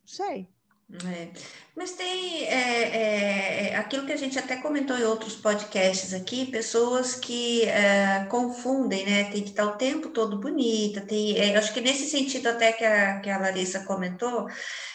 Não 0.00 0.08
sei. 0.08 0.48
É. 0.92 1.28
Mas 1.74 1.92
tem 1.92 2.44
é, 2.44 2.82
é, 2.82 3.68
é, 3.70 3.76
aquilo 3.76 4.04
que 4.04 4.12
a 4.12 4.16
gente 4.16 4.38
até 4.38 4.56
comentou 4.56 4.96
em 4.96 5.04
outros 5.04 5.34
podcasts 5.34 6.12
aqui, 6.12 6.50
pessoas 6.50 7.14
que 7.14 7.64
é, 7.64 8.26
confundem, 8.28 9.06
né? 9.06 9.24
Tem 9.24 9.42
que 9.42 9.50
estar 9.50 9.64
o 9.64 9.78
tempo 9.78 10.10
todo 10.10 10.38
bonita, 10.38 11.00
tem, 11.00 11.38
é, 11.38 11.56
acho 11.56 11.72
que 11.72 11.80
nesse 11.80 12.10
sentido 12.10 12.48
até 12.48 12.72
que 12.72 12.84
a, 12.84 13.20
que 13.20 13.30
a 13.30 13.38
Larissa 13.38 13.84
comentou, 13.84 14.46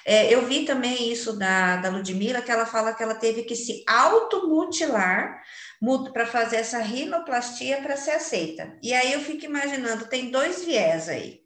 eu 0.06 0.46
vi 0.46 0.64
também 0.66 1.12
isso 1.12 1.38
da, 1.38 1.78
da 1.78 1.90
Ludmilla, 1.90 2.42
que 2.42 2.52
ela 2.52 2.66
fala 2.66 2.94
que 2.94 3.04
ela 3.04 3.16
teve 3.16 3.44
que 3.44 3.56
se 3.56 3.84
automutilar 3.86 5.42
para 6.14 6.26
fazer 6.26 6.58
essa 6.58 6.80
rinoplastia 6.80 7.82
para 7.82 7.98
ser 7.98 8.12
aceita. 8.12 8.78
E 8.82 8.94
aí 8.94 9.12
eu 9.12 9.20
fico 9.20 9.44
imaginando, 9.46 10.08
tem 10.08 10.32
dois 10.32 10.64
viés 10.64 11.10
aí. 11.10 11.42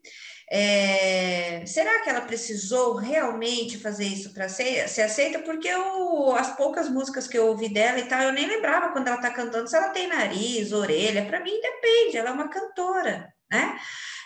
É, 0.53 1.65
será 1.65 2.01
que 2.01 2.09
ela 2.09 2.19
precisou 2.19 2.95
realmente 2.95 3.79
fazer 3.79 4.03
isso 4.03 4.33
para 4.33 4.49
ser, 4.49 4.85
ser, 4.89 5.03
aceita? 5.03 5.39
Porque 5.39 5.69
eu, 5.69 6.35
as 6.35 6.57
poucas 6.57 6.89
músicas 6.89 7.25
que 7.25 7.37
eu 7.37 7.47
ouvi 7.47 7.69
dela 7.69 7.99
e 7.99 8.05
tal, 8.05 8.21
eu 8.21 8.33
nem 8.33 8.47
lembrava 8.47 8.89
quando 8.91 9.07
ela 9.07 9.15
está 9.15 9.31
cantando 9.31 9.69
se 9.69 9.77
ela 9.77 9.89
tem 9.89 10.07
nariz, 10.07 10.73
orelha. 10.73 11.25
Para 11.25 11.39
mim, 11.39 11.57
depende, 11.61 12.17
ela 12.17 12.31
é 12.31 12.33
uma 12.33 12.49
cantora, 12.49 13.33
né? 13.49 13.79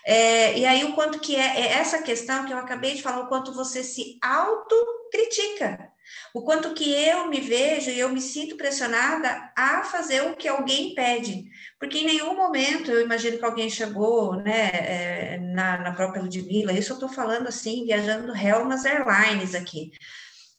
É, 0.06 0.58
e 0.58 0.65
aí, 0.65 0.84
o 0.84 0.94
quanto 0.94 1.20
que 1.20 1.36
é, 1.36 1.62
é 1.62 1.74
essa 1.74 2.02
questão 2.02 2.46
que 2.46 2.54
eu 2.54 2.58
acabei 2.60 2.94
de 2.94 3.02
falar, 3.02 3.22
o 3.22 3.28
quanto 3.28 3.54
você 3.54 3.84
se 3.84 4.20
autocritica. 4.22 5.91
O 6.34 6.44
quanto 6.44 6.74
que 6.76 6.94
eu 6.94 7.28
me 7.28 7.41
vejo 7.41 7.89
e 7.89 8.00
eu 8.00 8.10
me 8.10 8.22
sinto 8.22 8.56
pressionada 8.56 9.52
a 9.58 9.84
fazer 9.84 10.22
o 10.22 10.36
que 10.36 10.48
alguém 10.48 10.94
pede. 10.94 11.46
Porque 11.80 12.00
em 12.00 12.06
nenhum 12.06 12.36
momento 12.36 12.91
eu 12.91 13.02
imagino 13.02 13.39
que 13.39 13.46
alguém 13.46 13.70
chegou, 13.70 14.36
né, 14.36 14.70
é, 14.74 15.38
na, 15.39 15.78
na 15.80 15.94
própria 15.94 16.22
Ludmilla, 16.22 16.74
isso 16.74 16.91
eu 16.91 16.96
estou 16.96 17.10
falando 17.10 17.48
assim, 17.48 17.86
viajando 17.86 18.32
real 18.32 18.65
nas 18.65 18.86
airlines 18.86 19.56
aqui. 19.56 19.91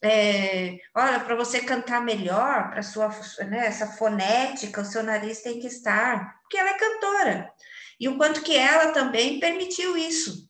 É, 0.02 0.78
olha, 0.94 1.20
para 1.20 1.36
você 1.36 1.60
cantar 1.60 2.00
melhor, 2.00 2.70
para 2.70 2.82
sua 2.82 3.08
né, 3.48 3.66
essa 3.66 3.86
fonética, 3.86 4.80
o 4.80 4.84
seu 4.84 5.02
nariz 5.02 5.42
tem 5.42 5.58
que 5.60 5.66
estar, 5.66 6.40
porque 6.42 6.58
ela 6.58 6.70
é 6.70 6.78
cantora. 6.78 7.52
E 7.98 8.08
o 8.08 8.16
quanto 8.16 8.42
que 8.42 8.54
ela 8.54 8.92
também 8.92 9.40
permitiu 9.40 9.96
isso. 9.96 10.46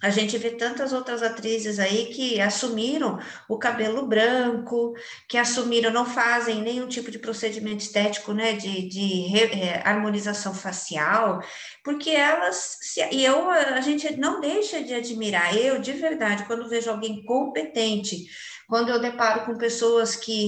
A 0.00 0.10
gente 0.10 0.38
vê 0.38 0.52
tantas 0.52 0.92
outras 0.92 1.24
atrizes 1.24 1.80
aí 1.80 2.06
que 2.06 2.40
assumiram 2.40 3.18
o 3.48 3.58
cabelo 3.58 4.06
branco, 4.06 4.94
que 5.28 5.36
assumiram, 5.36 5.90
não 5.90 6.06
fazem 6.06 6.62
nenhum 6.62 6.86
tipo 6.86 7.10
de 7.10 7.18
procedimento 7.18 7.82
estético, 7.82 8.32
né, 8.32 8.52
de, 8.52 8.88
de 8.88 9.36
é, 9.36 9.82
harmonização 9.84 10.54
facial, 10.54 11.42
porque 11.82 12.10
elas, 12.10 12.78
se, 12.80 13.00
e 13.10 13.24
eu, 13.24 13.50
a 13.50 13.80
gente 13.80 14.16
não 14.16 14.40
deixa 14.40 14.80
de 14.80 14.94
admirar, 14.94 15.56
eu, 15.56 15.80
de 15.80 15.92
verdade, 15.94 16.44
quando 16.44 16.68
vejo 16.68 16.90
alguém 16.90 17.24
competente, 17.24 18.24
quando 18.68 18.90
eu 18.90 19.00
deparo 19.00 19.46
com 19.46 19.58
pessoas 19.58 20.14
que, 20.14 20.46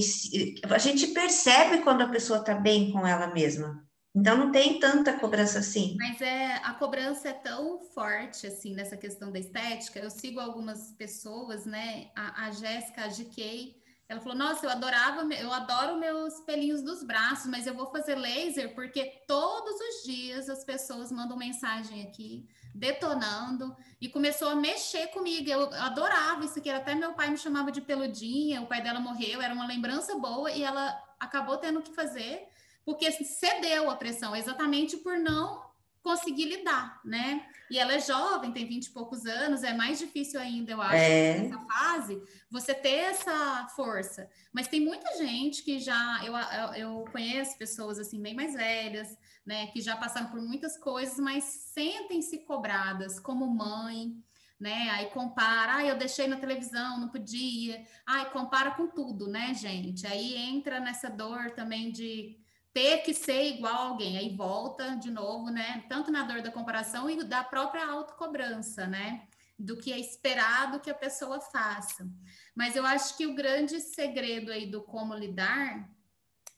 a 0.69 0.77
gente 0.77 1.07
percebe 1.07 1.79
quando 1.79 2.03
a 2.03 2.09
pessoa 2.09 2.39
está 2.39 2.53
bem 2.53 2.89
com 2.89 3.05
ela 3.05 3.27
mesma, 3.33 3.83
então 4.13 4.37
não 4.37 4.51
tem 4.51 4.79
tanta 4.79 5.17
cobrança 5.17 5.59
assim. 5.59 5.95
Mas 5.97 6.21
é 6.21 6.55
a 6.63 6.73
cobrança 6.73 7.29
é 7.29 7.33
tão 7.33 7.79
forte 7.79 8.45
assim 8.45 8.73
nessa 8.73 8.97
questão 8.97 9.31
da 9.31 9.39
estética. 9.39 9.99
Eu 9.99 10.09
sigo 10.09 10.39
algumas 10.39 10.91
pessoas, 10.91 11.65
né? 11.65 12.11
A, 12.15 12.47
a 12.47 12.51
Jéssica, 12.51 13.05
a 13.05 13.07
GK, 13.07 13.81
ela 14.09 14.19
falou: 14.19 14.37
Nossa, 14.37 14.65
eu 14.65 14.69
adorava, 14.69 15.21
eu 15.35 15.53
adoro 15.53 15.97
meus 15.97 16.41
pelinhos 16.41 16.81
dos 16.81 17.01
braços, 17.03 17.47
mas 17.47 17.65
eu 17.65 17.73
vou 17.73 17.89
fazer 17.89 18.15
laser 18.15 18.75
porque 18.75 19.23
todos 19.25 19.73
os 19.73 20.03
dias 20.03 20.49
as 20.49 20.65
pessoas 20.65 21.09
mandam 21.09 21.37
mensagem 21.37 22.03
aqui 22.03 22.45
detonando 22.75 23.73
e 24.01 24.09
começou 24.09 24.49
a 24.49 24.55
mexer 24.55 25.07
comigo. 25.07 25.49
Eu 25.49 25.73
adorava 25.75 26.43
isso 26.43 26.59
aqui, 26.59 26.69
até 26.69 26.93
meu 26.93 27.13
pai 27.13 27.29
me 27.29 27.37
chamava 27.37 27.71
de 27.71 27.79
peludinha. 27.79 28.61
O 28.61 28.67
pai 28.67 28.81
dela 28.81 28.99
morreu, 28.99 29.41
era 29.41 29.53
uma 29.53 29.65
lembrança 29.65 30.17
boa 30.17 30.51
e 30.51 30.61
ela 30.61 31.01
acabou 31.17 31.57
tendo 31.57 31.81
que 31.81 31.93
fazer 31.93 32.50
porque 32.85 33.11
cedeu 33.11 33.89
a 33.89 33.95
pressão, 33.95 34.35
exatamente 34.35 34.97
por 34.97 35.17
não 35.17 35.71
conseguir 36.01 36.45
lidar, 36.45 36.99
né? 37.05 37.45
E 37.69 37.77
ela 37.77 37.93
é 37.93 37.99
jovem, 37.99 38.51
tem 38.51 38.65
20 38.65 38.85
e 38.85 38.89
poucos 38.91 39.25
anos, 39.25 39.63
é 39.63 39.73
mais 39.73 39.99
difícil 39.99 40.39
ainda, 40.39 40.71
eu 40.71 40.81
acho, 40.81 40.95
é. 40.95 41.39
nessa 41.39 41.59
fase, 41.59 42.21
você 42.49 42.73
ter 42.73 42.89
essa 42.89 43.67
força. 43.75 44.27
Mas 44.51 44.67
tem 44.67 44.81
muita 44.81 45.15
gente 45.17 45.63
que 45.63 45.79
já, 45.79 46.21
eu, 46.25 46.35
eu 46.75 47.05
conheço 47.11 47.57
pessoas 47.57 47.99
assim, 47.99 48.21
bem 48.21 48.33
mais 48.33 48.53
velhas, 48.53 49.15
né, 49.45 49.67
que 49.67 49.79
já 49.79 49.95
passaram 49.95 50.31
por 50.31 50.41
muitas 50.41 50.77
coisas, 50.77 51.17
mas 51.19 51.43
sentem-se 51.43 52.39
cobradas 52.39 53.19
como 53.19 53.47
mãe, 53.47 54.15
né? 54.59 54.89
Aí 54.91 55.07
compara, 55.07 55.77
ah, 55.77 55.85
eu 55.85 55.97
deixei 55.97 56.27
na 56.27 56.37
televisão, 56.37 56.99
não 56.99 57.09
podia. 57.09 57.83
Ai, 58.05 58.29
compara 58.29 58.69
com 58.71 58.87
tudo, 58.87 59.27
né, 59.27 59.55
gente? 59.55 60.05
Aí 60.05 60.35
entra 60.35 60.79
nessa 60.79 61.09
dor 61.09 61.51
também 61.55 61.91
de 61.91 62.40
ter 62.73 62.99
que 62.99 63.13
ser 63.13 63.55
igual 63.55 63.73
a 63.73 63.87
alguém. 63.89 64.17
Aí 64.17 64.35
volta 64.35 64.95
de 64.95 65.11
novo, 65.11 65.49
né? 65.49 65.83
Tanto 65.89 66.11
na 66.11 66.23
dor 66.23 66.41
da 66.41 66.51
comparação 66.51 67.09
e 67.09 67.23
da 67.23 67.43
própria 67.43 67.85
autocobrança, 67.85 68.87
né? 68.87 69.27
Do 69.57 69.77
que 69.77 69.91
é 69.91 69.99
esperado 69.99 70.79
que 70.79 70.89
a 70.89 70.95
pessoa 70.95 71.39
faça. 71.39 72.07
Mas 72.55 72.75
eu 72.75 72.85
acho 72.85 73.17
que 73.17 73.27
o 73.27 73.35
grande 73.35 73.79
segredo 73.79 74.51
aí 74.51 74.65
do 74.65 74.81
como 74.81 75.13
lidar 75.13 75.89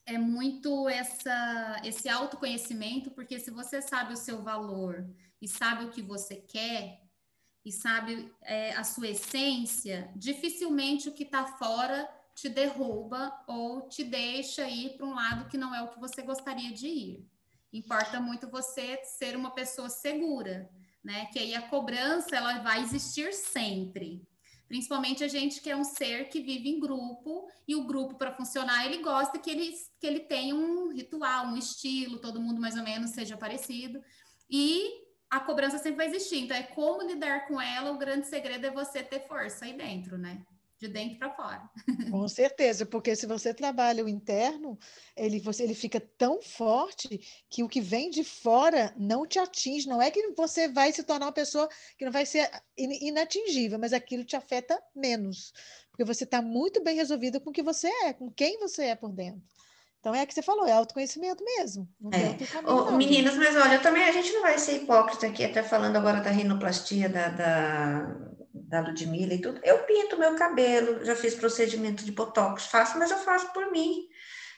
é 0.05 0.17
muito 0.17 0.89
essa, 0.89 1.81
esse 1.83 2.09
autoconhecimento, 2.09 3.11
porque 3.11 3.39
se 3.39 3.49
você 3.49 3.81
sabe 3.81 4.13
o 4.13 4.17
seu 4.17 4.41
valor 4.41 5.07
e 5.41 5.47
sabe 5.47 5.85
o 5.85 5.89
que 5.89 6.01
você 6.01 6.35
quer 6.35 7.01
e 7.65 7.71
sabe 7.71 8.31
é, 8.41 8.73
a 8.73 8.83
sua 8.83 9.07
essência, 9.07 10.11
dificilmente 10.15 11.07
o 11.07 11.13
que 11.13 11.23
está 11.23 11.45
fora 11.45 12.09
te 12.35 12.49
derruba 12.49 13.31
ou 13.47 13.87
te 13.87 14.03
deixa 14.03 14.67
ir 14.67 14.97
para 14.97 15.05
um 15.05 15.13
lado 15.13 15.47
que 15.49 15.57
não 15.57 15.73
é 15.73 15.81
o 15.81 15.89
que 15.89 15.99
você 15.99 16.21
gostaria 16.21 16.71
de 16.71 16.87
ir. 16.87 17.27
Importa 17.71 18.19
muito 18.19 18.49
você 18.49 18.97
ser 19.03 19.35
uma 19.35 19.51
pessoa 19.51 19.89
segura, 19.89 20.69
né? 21.03 21.25
Que 21.27 21.39
aí 21.39 21.55
a 21.55 21.67
cobrança 21.69 22.35
ela 22.35 22.59
vai 22.59 22.81
existir 22.81 23.33
sempre. 23.33 24.27
Principalmente 24.67 25.23
a 25.23 25.27
gente 25.27 25.61
que 25.61 25.69
é 25.69 25.75
um 25.75 25.83
ser 25.83 26.29
que 26.29 26.41
vive 26.41 26.69
em 26.69 26.79
grupo 26.79 27.47
e 27.67 27.75
o 27.75 27.85
grupo 27.85 28.15
para 28.15 28.33
funcionar 28.33 28.85
ele 28.85 29.03
gosta 29.03 29.37
que 29.37 29.49
ele 29.49 29.71
que 29.99 30.07
ele 30.07 30.21
tenha 30.21 30.55
um 30.55 30.91
ritual, 30.91 31.47
um 31.47 31.57
estilo, 31.57 32.19
todo 32.19 32.41
mundo 32.41 32.61
mais 32.61 32.75
ou 32.75 32.83
menos 32.83 33.11
seja 33.11 33.37
parecido. 33.37 34.01
E 34.49 35.03
a 35.29 35.39
cobrança 35.39 35.77
sempre 35.77 35.97
vai 35.97 36.07
existir. 36.07 36.39
Então 36.39 36.55
é 36.55 36.63
como 36.63 37.07
lidar 37.07 37.47
com 37.47 37.59
ela. 37.59 37.91
O 37.91 37.97
grande 37.97 38.27
segredo 38.27 38.65
é 38.67 38.71
você 38.71 39.03
ter 39.03 39.27
força 39.27 39.65
aí 39.65 39.73
dentro, 39.73 40.17
né? 40.17 40.43
De 40.83 40.89
dentro 40.89 41.17
para 41.17 41.31
fora. 41.31 41.69
Com 42.11 42.27
certeza, 42.27 42.85
porque 42.85 43.15
se 43.15 43.25
você 43.25 43.53
trabalha 43.53 44.03
o 44.03 44.09
interno, 44.09 44.77
ele, 45.15 45.39
você, 45.39 45.63
ele 45.63 45.73
fica 45.73 45.99
tão 45.99 46.41
forte 46.41 47.19
que 47.49 47.63
o 47.63 47.69
que 47.69 47.79
vem 47.79 48.09
de 48.09 48.23
fora 48.23 48.93
não 48.97 49.25
te 49.25 49.39
atinge. 49.39 49.87
Não 49.87 50.01
é 50.01 50.11
que 50.11 50.31
você 50.31 50.67
vai 50.67 50.91
se 50.91 51.03
tornar 51.03 51.27
uma 51.27 51.31
pessoa 51.31 51.69
que 51.97 52.05
não 52.05 52.11
vai 52.11 52.25
ser 52.25 52.49
inatingível, 52.77 53.79
mas 53.79 53.93
aquilo 53.93 54.23
te 54.23 54.35
afeta 54.35 54.81
menos, 54.95 55.53
porque 55.89 56.03
você 56.03 56.23
está 56.23 56.41
muito 56.41 56.83
bem 56.83 56.95
resolvido 56.95 57.39
com 57.39 57.49
o 57.49 57.53
que 57.53 57.63
você 57.63 57.87
é, 58.05 58.13
com 58.13 58.29
quem 58.29 58.59
você 58.59 58.85
é 58.85 58.95
por 58.95 59.11
dentro. 59.11 59.41
Então 59.99 60.13
é 60.13 60.21
o 60.21 60.27
que 60.27 60.33
você 60.33 60.41
falou, 60.41 60.67
é 60.67 60.73
autoconhecimento 60.73 61.41
mesmo. 61.45 61.87
Não 61.97 62.09
é. 62.11 62.33
tem 62.33 62.45
caminho, 62.45 62.75
não, 62.75 62.97
Meninas, 62.97 63.37
mas 63.37 63.55
olha, 63.55 63.79
também 63.79 64.03
a 64.03 64.11
gente 64.11 64.33
não 64.33 64.41
vai 64.41 64.59
ser 64.59 64.81
hipócrita 64.81 65.27
aqui, 65.27 65.45
até 65.45 65.63
falando 65.63 65.95
agora 65.95 66.19
da 66.19 66.29
rinoplastia, 66.29 67.07
da, 67.07 67.29
da 67.29 68.32
da 68.73 68.81
Ludmilla 68.81 69.35
e 69.35 69.41
tudo, 69.41 69.59
eu 69.63 69.77
pinto 69.83 70.17
meu 70.17 70.35
cabelo, 70.35 71.05
já 71.05 71.15
fiz 71.15 71.35
procedimento 71.35 72.03
de 72.03 72.11
botox, 72.11 72.65
faço, 72.65 72.97
mas 72.97 73.11
eu 73.11 73.17
faço 73.19 73.53
por 73.53 73.71
mim. 73.71 74.07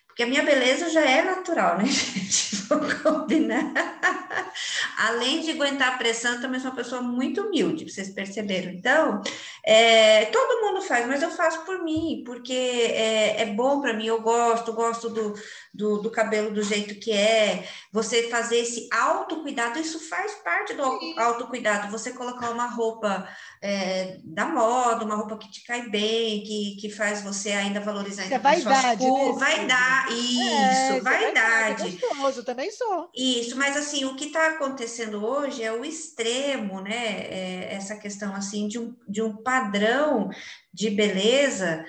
Porque 0.08 0.24
a 0.24 0.28
minha 0.28 0.44
beleza 0.44 0.90
já 0.90 1.02
é 1.02 1.22
natural, 1.22 1.78
né, 1.78 1.84
gente? 1.92 2.56
Vou 2.70 2.80
combinar. 3.04 3.74
Além 4.98 5.42
de 5.42 5.52
aguentar 5.52 5.90
a 5.90 5.98
pressão, 5.98 6.40
também 6.40 6.62
sou 6.62 6.72
uma 6.72 6.78
pessoa 6.78 7.02
muito 7.02 7.42
humilde, 7.42 7.92
vocês 7.92 8.10
perceberam. 8.14 8.72
Então, 8.72 9.22
é, 9.66 10.26
todo 10.28 10.62
mundo 10.62 10.82
faz, 10.82 11.06
mas 11.06 11.22
eu 11.22 11.30
faço 11.30 11.66
por 11.66 11.84
mim, 11.84 12.24
porque 12.26 12.54
é, 12.54 13.42
é 13.42 13.46
bom 13.48 13.82
para 13.82 13.94
mim, 13.94 14.08
eu 14.08 14.22
gosto, 14.22 14.72
gosto 14.72 15.10
do, 15.10 15.34
do, 15.76 15.98
do, 16.00 16.10
cabelo 16.10 16.54
do 16.54 16.64
jeito 16.64 16.96
que 16.96 17.12
é. 17.12 17.68
Você 17.92 18.30
fazer 18.30 18.58
esse 18.58 18.88
autocuidado, 18.92 19.80
isso 19.80 20.00
faz 20.00 20.34
parte 20.36 20.74
do 20.74 20.84
autocuidado. 21.18 21.92
Você 21.92 22.14
colocar 22.14 22.50
uma 22.50 22.66
roupa 22.66 23.28
é, 23.62 24.20
da 24.24 24.46
moda, 24.46 25.04
uma 25.04 25.16
roupa 25.16 25.38
que 25.38 25.52
te 25.52 25.64
cai 25.64 25.90
bem, 25.90 26.44
que, 26.44 26.78
que 26.80 26.90
faz 26.90 27.22
você 27.22 27.52
ainda 27.52 27.80
valorizar 27.80 28.24
é 28.32 28.40
vaidade, 28.40 29.04
né? 29.04 29.34
Vaidade, 29.34 30.14
isso, 30.14 30.94
é, 30.94 31.02
vaidade. 31.02 31.88
É 31.88 32.08
gostoso, 32.08 32.44
também 32.44 32.72
sou. 32.72 33.10
Isso, 33.16 33.58
mas 33.58 33.76
assim, 33.76 34.06
o 34.06 34.16
que 34.16 34.26
está 34.26 34.48
acontecendo 34.48 35.26
hoje 35.26 35.64
é 35.64 35.72
o 35.72 35.84
extremo, 35.84 36.82
né? 36.82 36.96
É 36.96 37.74
essa 37.74 37.96
questão 37.96 38.36
assim 38.36 38.68
de 38.68 38.80
um, 38.80 38.96
de 39.08 39.22
um 39.22 39.36
padrão 39.38 40.30
de 40.74 40.90
beleza 40.90 41.86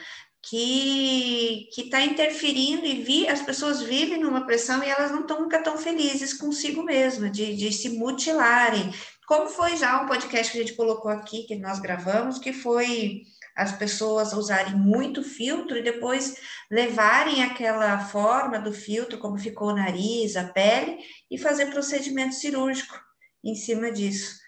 que 0.48 1.68
está 1.76 2.00
interferindo 2.02 2.86
e 2.86 3.02
vi, 3.02 3.28
as 3.28 3.42
pessoas 3.42 3.82
vivem 3.82 4.20
numa 4.20 4.46
pressão 4.46 4.82
e 4.82 4.88
elas 4.88 5.10
não 5.10 5.22
estão 5.22 5.40
nunca 5.40 5.60
tão 5.60 5.76
felizes 5.76 6.34
consigo 6.34 6.82
mesma, 6.82 7.28
de, 7.28 7.56
de 7.56 7.72
se 7.72 7.90
mutilarem. 7.90 8.92
Como 9.26 9.48
foi 9.48 9.76
já 9.76 10.00
um 10.00 10.06
podcast 10.06 10.52
que 10.52 10.58
a 10.58 10.60
gente 10.62 10.76
colocou 10.76 11.10
aqui, 11.10 11.42
que 11.44 11.56
nós 11.56 11.80
gravamos, 11.80 12.38
que 12.38 12.52
foi 12.52 13.22
as 13.56 13.72
pessoas 13.72 14.32
usarem 14.34 14.76
muito 14.76 15.24
filtro 15.24 15.78
e 15.78 15.82
depois 15.82 16.36
levarem 16.70 17.42
aquela 17.42 17.98
forma 17.98 18.58
do 18.60 18.72
filtro, 18.72 19.18
como 19.18 19.38
ficou 19.38 19.68
o 19.70 19.74
nariz, 19.74 20.36
a 20.36 20.44
pele, 20.44 20.98
e 21.30 21.38
fazer 21.38 21.66
procedimento 21.66 22.34
cirúrgico 22.34 22.94
em 23.42 23.54
cima 23.54 23.90
disso. 23.90 24.45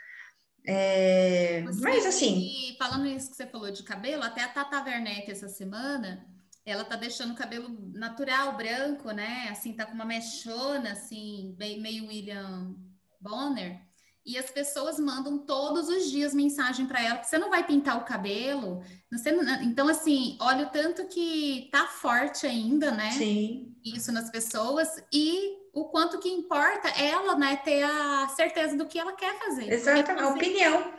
É, 0.70 1.62
mas 1.80 2.04
assim. 2.04 2.76
falando 2.78 3.06
isso 3.06 3.30
que 3.30 3.36
você 3.36 3.46
falou 3.46 3.70
de 3.70 3.82
cabelo, 3.82 4.22
até 4.22 4.42
a 4.42 4.48
Tata 4.48 4.84
Werneck 4.84 5.30
essa 5.30 5.48
semana, 5.48 6.26
ela 6.62 6.84
tá 6.84 6.94
deixando 6.94 7.32
o 7.32 7.36
cabelo 7.36 7.70
natural, 7.94 8.54
branco, 8.54 9.10
né? 9.10 9.48
Assim, 9.50 9.72
tá 9.72 9.86
com 9.86 9.94
uma 9.94 10.04
mechona, 10.04 10.92
assim, 10.92 11.56
meio 11.58 12.06
William 12.06 12.76
Bonner. 13.18 13.80
E 14.26 14.36
as 14.36 14.50
pessoas 14.50 15.00
mandam 15.00 15.38
todos 15.38 15.88
os 15.88 16.10
dias 16.10 16.34
mensagem 16.34 16.84
para 16.84 17.02
ela: 17.02 17.22
você 17.22 17.38
não 17.38 17.48
vai 17.48 17.66
pintar 17.66 17.96
o 17.96 18.04
cabelo? 18.04 18.82
Você 19.10 19.32
não... 19.32 19.62
Então, 19.62 19.88
assim, 19.88 20.36
olha 20.38 20.66
o 20.66 20.70
tanto 20.70 21.08
que 21.08 21.70
tá 21.72 21.86
forte 21.86 22.46
ainda, 22.46 22.90
né? 22.90 23.10
Sim. 23.12 23.74
Isso 23.82 24.12
nas 24.12 24.30
pessoas. 24.30 25.02
E 25.10 25.56
o 25.80 25.88
quanto 25.90 26.18
que 26.18 26.28
importa 26.28 26.88
ela, 27.00 27.36
né, 27.36 27.56
ter 27.56 27.82
a 27.82 28.28
certeza 28.28 28.76
do 28.76 28.86
que 28.86 28.98
ela 28.98 29.12
quer 29.12 29.38
fazer. 29.38 29.72
Exatamente, 29.72 30.22
a 30.22 30.28
opinião. 30.28 30.92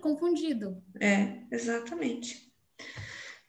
Confundido. 0.00 0.82
É, 1.00 1.40
exatamente. 1.50 2.50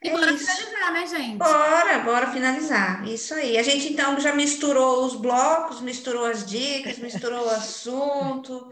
E 0.03 0.09
é 0.09 0.11
bora 0.11 0.31
isso. 0.31 0.45
finalizar, 0.45 0.93
né, 0.93 1.07
gente? 1.07 1.37
Bora, 1.37 1.99
bora 1.99 2.31
finalizar. 2.31 3.07
Isso 3.07 3.33
aí. 3.33 3.57
A 3.57 3.63
gente 3.63 3.93
então 3.93 4.19
já 4.19 4.33
misturou 4.35 5.05
os 5.05 5.15
blocos, 5.15 5.79
misturou 5.79 6.25
as 6.25 6.45
dicas, 6.45 6.97
misturou 6.97 7.45
o 7.45 7.49
assunto. 7.51 8.69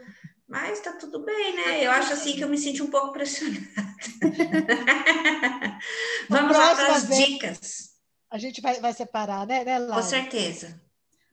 Mas 0.48 0.82
tá 0.82 0.92
tudo 0.92 1.24
bem, 1.24 1.56
né? 1.56 1.64
Tá 1.64 1.78
eu 1.78 1.92
acho 1.92 2.12
assim 2.12 2.34
que 2.34 2.44
eu 2.44 2.50
me 2.50 2.58
senti 2.58 2.84
um 2.84 2.90
pouco 2.90 3.14
pressionada. 3.14 3.66
Vamos 6.30 6.58
lá 6.58 6.76
para 6.76 6.96
as 6.96 7.08
dicas. 7.08 7.92
A 8.30 8.38
gente 8.38 8.60
vai, 8.62 8.80
vai 8.82 8.94
separar, 8.94 9.48
né, 9.48 9.64
né 9.64 9.80
Com 9.88 10.02
certeza. 10.02 10.82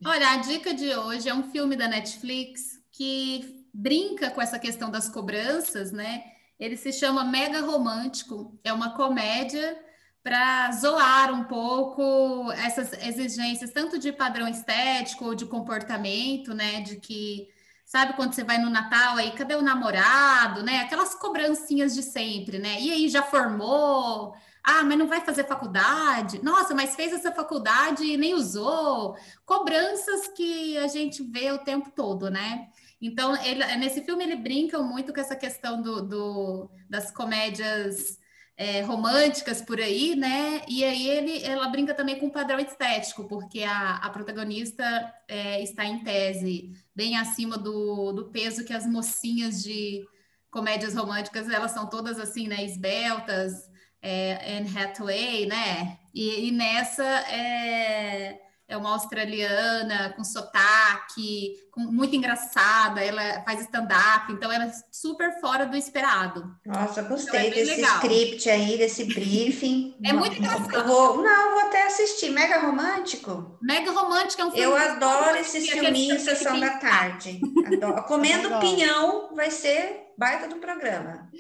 Olha, 0.05 0.31
a 0.31 0.37
dica 0.37 0.73
de 0.73 0.95
hoje 0.95 1.29
é 1.29 1.35
um 1.35 1.51
filme 1.51 1.75
da 1.77 1.89
Netflix 1.89 2.79
que 2.93 3.67
brinca 3.75 4.31
com 4.31 4.41
essa 4.41 4.59
questão 4.59 4.91
das 4.91 5.09
cobranças, 5.09 5.91
né? 5.91 6.23
Ele 6.59 6.77
se 6.77 6.93
chama 6.93 7.25
Mega 7.25 7.61
Romântico, 7.61 8.59
é 8.65 8.73
uma 8.73 8.95
comédia 8.95 9.77
para 10.23 10.71
zoar 10.73 11.33
um 11.33 11.45
pouco 11.45 12.51
essas 12.53 12.93
exigências, 12.93 13.73
tanto 13.73 13.99
de 13.99 14.13
padrão 14.13 14.47
estético 14.49 15.25
ou 15.27 15.35
de 15.35 15.47
comportamento, 15.47 16.55
né? 16.55 16.81
De 16.81 16.97
que, 16.97 17.49
sabe, 17.85 18.15
quando 18.15 18.35
você 18.35 18.45
vai 18.45 18.59
no 18.59 18.71
Natal 18.71 19.17
aí, 19.17 19.33
cadê 19.33 19.55
o 19.57 19.63
namorado, 19.63 20.63
né? 20.63 20.81
Aquelas 20.81 21.15
cobrancinhas 21.15 21.95
de 21.95 22.03
sempre, 22.03 22.59
né? 22.59 22.81
E 22.81 22.91
aí, 22.93 23.09
já 23.09 23.23
formou? 23.23 24.35
Ah, 24.63 24.83
mas 24.85 24.99
não 24.99 25.07
vai 25.07 25.21
fazer 25.21 25.45
faculdade? 25.45 26.43
Nossa, 26.43 26.75
mas 26.75 26.95
fez 26.95 27.13
essa 27.13 27.33
faculdade 27.33 28.05
e 28.05 28.17
nem 28.17 28.35
usou. 28.35 29.17
Cobranças 29.45 30.29
que 30.29 30.77
a 30.79 30.87
gente 30.89 31.23
vê 31.23 31.51
o 31.53 31.59
tempo 31.59 31.91
todo, 31.91 32.31
né? 32.31 32.69
Então, 33.01 33.37
ele, 33.45 33.65
nesse 33.77 34.03
filme 34.03 34.25
ele 34.25 34.37
brinca 34.37 34.79
muito 34.83 35.13
com 35.13 35.21
essa 35.21 35.37
questão 35.37 35.81
do, 35.81 36.03
do 36.03 36.71
das 36.89 37.11
comédias 37.11 38.19
é, 38.57 38.83
românticas 38.83 39.63
por 39.63 39.81
aí, 39.81 40.17
né? 40.17 40.63
E 40.67 40.85
aí 40.85 41.09
ele, 41.09 41.45
ela 41.45 41.69
brinca 41.69 41.95
também 41.95 42.19
com 42.19 42.27
o 42.27 42.33
padrão 42.33 42.59
estético, 42.59 43.25
porque 43.29 43.63
a, 43.63 43.97
a 43.99 44.11
protagonista 44.11 44.85
é, 45.29 45.63
está 45.63 45.85
em 45.85 46.03
tese 46.03 46.73
bem 46.95 47.17
acima 47.17 47.57
do, 47.57 48.13
do 48.13 48.31
peso 48.31 48.65
que 48.65 48.73
as 48.73 48.85
mocinhas 48.85 49.63
de 49.63 50.05
comédias 50.51 50.95
românticas, 50.95 51.49
elas 51.49 51.71
são 51.71 51.89
todas 51.89 52.19
assim, 52.19 52.49
né? 52.49 52.65
Esbeltas, 52.65 53.71
é, 54.03 54.57
Anne 54.57 54.69
Hathaway, 54.77 55.47
né? 55.47 55.99
E, 56.15 56.49
e, 56.49 56.51
nessa 56.51 57.05
é, 57.05 58.41
é 58.69 58.77
uma 58.77 58.93
australiana 58.93 60.13
com 60.15 60.23
sotaque, 60.23 61.57
com, 61.73 61.81
muito 61.81 62.15
engraçada, 62.15 63.03
ela 63.03 63.43
faz 63.43 63.63
stand-up, 63.63 64.31
então 64.31 64.53
ela 64.53 64.67
é 64.67 64.73
super 64.93 65.41
fora 65.41 65.65
do 65.65 65.75
esperado. 65.75 66.55
Nossa, 66.67 67.01
gostei 67.03 67.49
então 67.49 67.61
é 67.61 67.65
desse 67.65 67.77
legal. 67.77 67.95
script 67.97 68.51
aí, 68.51 68.77
desse 68.77 69.05
briefing. 69.07 69.97
é 70.05 70.13
muito 70.13 70.37
engraçado. 70.37 70.75
Eu 70.75 70.87
vou, 70.87 71.23
não, 71.23 71.51
vou 71.53 71.61
até 71.61 71.87
assistir. 71.87 72.29
Mega 72.29 72.61
romântico? 72.61 73.59
Mega 73.63 73.91
romântico 73.91 74.43
é 74.43 74.45
um 74.45 74.51
filme. 74.51 74.65
Eu 74.65 74.77
adoro 74.77 75.37
esses 75.37 75.69
filminhos 75.71 76.23
sessão 76.23 76.61
da 76.61 76.77
tarde. 76.77 77.41
Adoro. 77.67 78.03
Comendo 78.05 78.59
pinhão 78.61 79.35
vai 79.35 79.51
ser 79.51 80.13
baita 80.19 80.47
do 80.47 80.57
programa. 80.57 81.31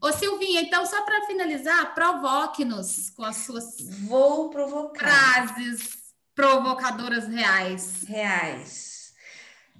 Ô 0.00 0.12
Silvinha, 0.12 0.60
então 0.60 0.86
só 0.86 1.02
para 1.02 1.26
finalizar, 1.26 1.94
provoque-nos 1.94 3.10
com 3.10 3.24
as 3.24 3.38
suas 3.38 3.76
Vou 4.06 4.50
provocar. 4.50 4.98
frases 4.98 5.99
provocadoras 6.40 7.28
reais. 7.28 8.04
Reais. 8.08 9.12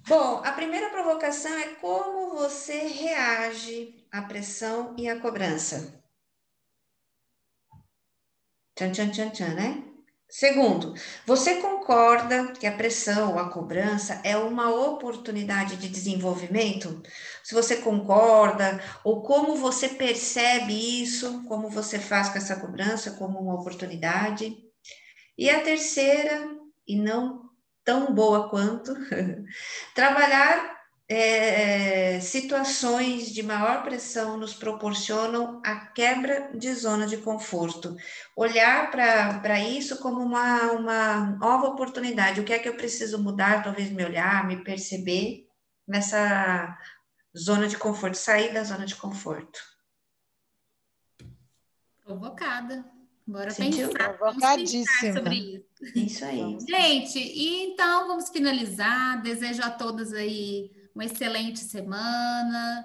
Bom, 0.06 0.42
a 0.44 0.52
primeira 0.52 0.90
provocação 0.90 1.52
é 1.58 1.68
como 1.76 2.36
você 2.36 2.86
reage 2.86 4.04
à 4.12 4.20
pressão 4.22 4.94
e 4.98 5.08
à 5.08 5.18
cobrança. 5.18 6.02
Tchan, 8.74 8.92
tchan, 8.92 9.10
tchan, 9.10 9.30
tchan, 9.30 9.54
né? 9.54 9.84
Segundo, 10.28 10.94
você 11.26 11.56
concorda 11.56 12.52
que 12.52 12.66
a 12.66 12.76
pressão 12.76 13.32
ou 13.32 13.38
a 13.38 13.50
cobrança 13.50 14.20
é 14.22 14.36
uma 14.36 14.70
oportunidade 14.70 15.76
de 15.76 15.88
desenvolvimento? 15.88 17.02
Se 17.42 17.54
você 17.54 17.78
concorda, 17.78 18.80
ou 19.02 19.22
como 19.22 19.56
você 19.56 19.88
percebe 19.88 21.02
isso, 21.02 21.42
como 21.48 21.68
você 21.68 21.98
faz 21.98 22.28
com 22.28 22.38
essa 22.38 22.60
cobrança 22.60 23.12
como 23.12 23.40
uma 23.40 23.54
oportunidade? 23.54 24.69
E 25.40 25.48
a 25.48 25.62
terceira, 25.62 26.54
e 26.86 26.96
não 26.96 27.48
tão 27.82 28.12
boa 28.14 28.50
quanto, 28.50 28.94
trabalhar 29.96 30.78
é, 31.08 32.20
situações 32.20 33.32
de 33.32 33.42
maior 33.42 33.82
pressão 33.82 34.36
nos 34.36 34.52
proporcionam 34.52 35.62
a 35.64 35.86
quebra 35.86 36.50
de 36.54 36.74
zona 36.74 37.06
de 37.06 37.16
conforto. 37.16 37.96
Olhar 38.36 38.90
para 38.90 39.58
isso 39.60 39.98
como 40.00 40.20
uma, 40.20 40.72
uma 40.72 41.20
nova 41.38 41.68
oportunidade. 41.68 42.42
O 42.42 42.44
que 42.44 42.52
é 42.52 42.58
que 42.58 42.68
eu 42.68 42.76
preciso 42.76 43.18
mudar? 43.18 43.62
Talvez 43.62 43.90
me 43.90 44.04
olhar, 44.04 44.46
me 44.46 44.62
perceber 44.62 45.48
nessa 45.88 46.78
zona 47.34 47.66
de 47.66 47.78
conforto, 47.78 48.18
sair 48.18 48.52
da 48.52 48.62
zona 48.62 48.84
de 48.84 48.94
conforto. 48.94 49.58
Provocada. 52.04 52.99
Bora 53.30 53.50
Sentiu? 53.50 53.88
pensar, 53.88 54.18
Provocadíssima. 54.18 55.12
sobre 55.14 55.36
isso. 55.36 55.64
Isso 55.94 56.24
aí. 56.24 56.58
Gente, 56.68 57.18
e 57.18 57.64
então 57.72 58.08
vamos 58.08 58.28
finalizar. 58.28 59.22
Desejo 59.22 59.62
a 59.62 59.70
todos 59.70 60.12
aí 60.12 60.70
uma 60.94 61.04
excelente 61.04 61.60
semana. 61.60 62.84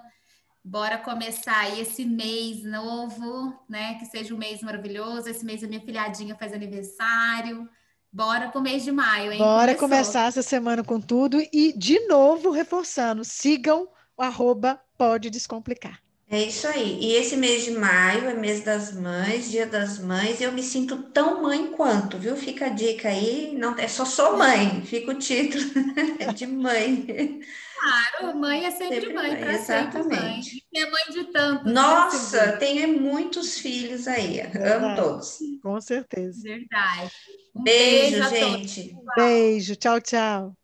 Bora 0.64 0.98
começar 0.98 1.58
aí 1.58 1.80
esse 1.80 2.04
mês 2.04 2.62
novo, 2.62 3.54
né? 3.68 3.94
Que 3.94 4.06
seja 4.06 4.32
um 4.34 4.38
mês 4.38 4.62
maravilhoso. 4.62 5.28
Esse 5.28 5.44
mês 5.44 5.64
a 5.64 5.66
minha 5.66 5.80
filhadinha 5.80 6.36
faz 6.36 6.52
aniversário. 6.52 7.68
Bora 8.12 8.48
pro 8.48 8.60
mês 8.62 8.84
de 8.84 8.92
maio, 8.92 9.32
hein? 9.32 9.38
Bora 9.38 9.74
Começou. 9.74 9.88
começar 9.88 10.26
essa 10.28 10.42
semana 10.42 10.82
com 10.82 11.00
tudo 11.00 11.40
e, 11.52 11.72
de 11.76 12.06
novo, 12.06 12.50
reforçando, 12.50 13.24
sigam 13.24 13.88
o 14.16 14.22
arroba 14.22 14.80
Pode 14.96 15.28
Descomplicar. 15.28 16.00
É 16.28 16.42
isso 16.42 16.66
aí. 16.66 16.98
E 17.00 17.12
esse 17.14 17.36
mês 17.36 17.64
de 17.64 17.70
maio 17.70 18.28
é 18.28 18.34
mês 18.34 18.62
das 18.64 18.92
mães, 18.92 19.48
dia 19.50 19.64
das 19.66 19.98
mães, 20.00 20.40
e 20.40 20.44
eu 20.44 20.52
me 20.52 20.62
sinto 20.62 21.04
tão 21.12 21.40
mãe 21.42 21.70
quanto, 21.70 22.18
viu? 22.18 22.36
Fica 22.36 22.66
a 22.66 22.68
dica 22.68 23.08
aí, 23.08 23.56
não 23.56 23.78
é 23.78 23.86
só 23.86 24.04
sou 24.04 24.36
mãe, 24.36 24.82
fica 24.84 25.12
o 25.12 25.18
título 25.18 25.62
de 26.34 26.46
mãe. 26.46 27.40
Claro, 27.74 28.36
mãe 28.38 28.64
é 28.64 28.70
sempre, 28.72 28.96
sempre 28.96 29.14
mãe, 29.14 29.36
para 29.36 29.58
sempre 29.58 30.02
mãe. 30.02 30.40
E 30.72 30.78
é 30.78 30.90
mãe 30.90 31.04
de 31.10 31.24
tantos. 31.32 31.72
Nossa, 31.72 32.56
tenho 32.58 33.00
muitos 33.00 33.58
filhos 33.58 34.08
aí, 34.08 34.40
amo 34.40 34.94
todos. 34.96 35.38
Com 35.62 35.80
certeza. 35.80 36.42
Verdade. 36.42 37.12
Um 37.54 37.62
beijo, 37.62 38.16
beijo 38.22 38.28
gente. 38.28 38.96
Beijo, 39.16 39.76
tchau, 39.76 40.00
tchau. 40.00 40.56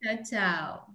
Tchau, 0.00 0.16
tchau. 0.24 0.87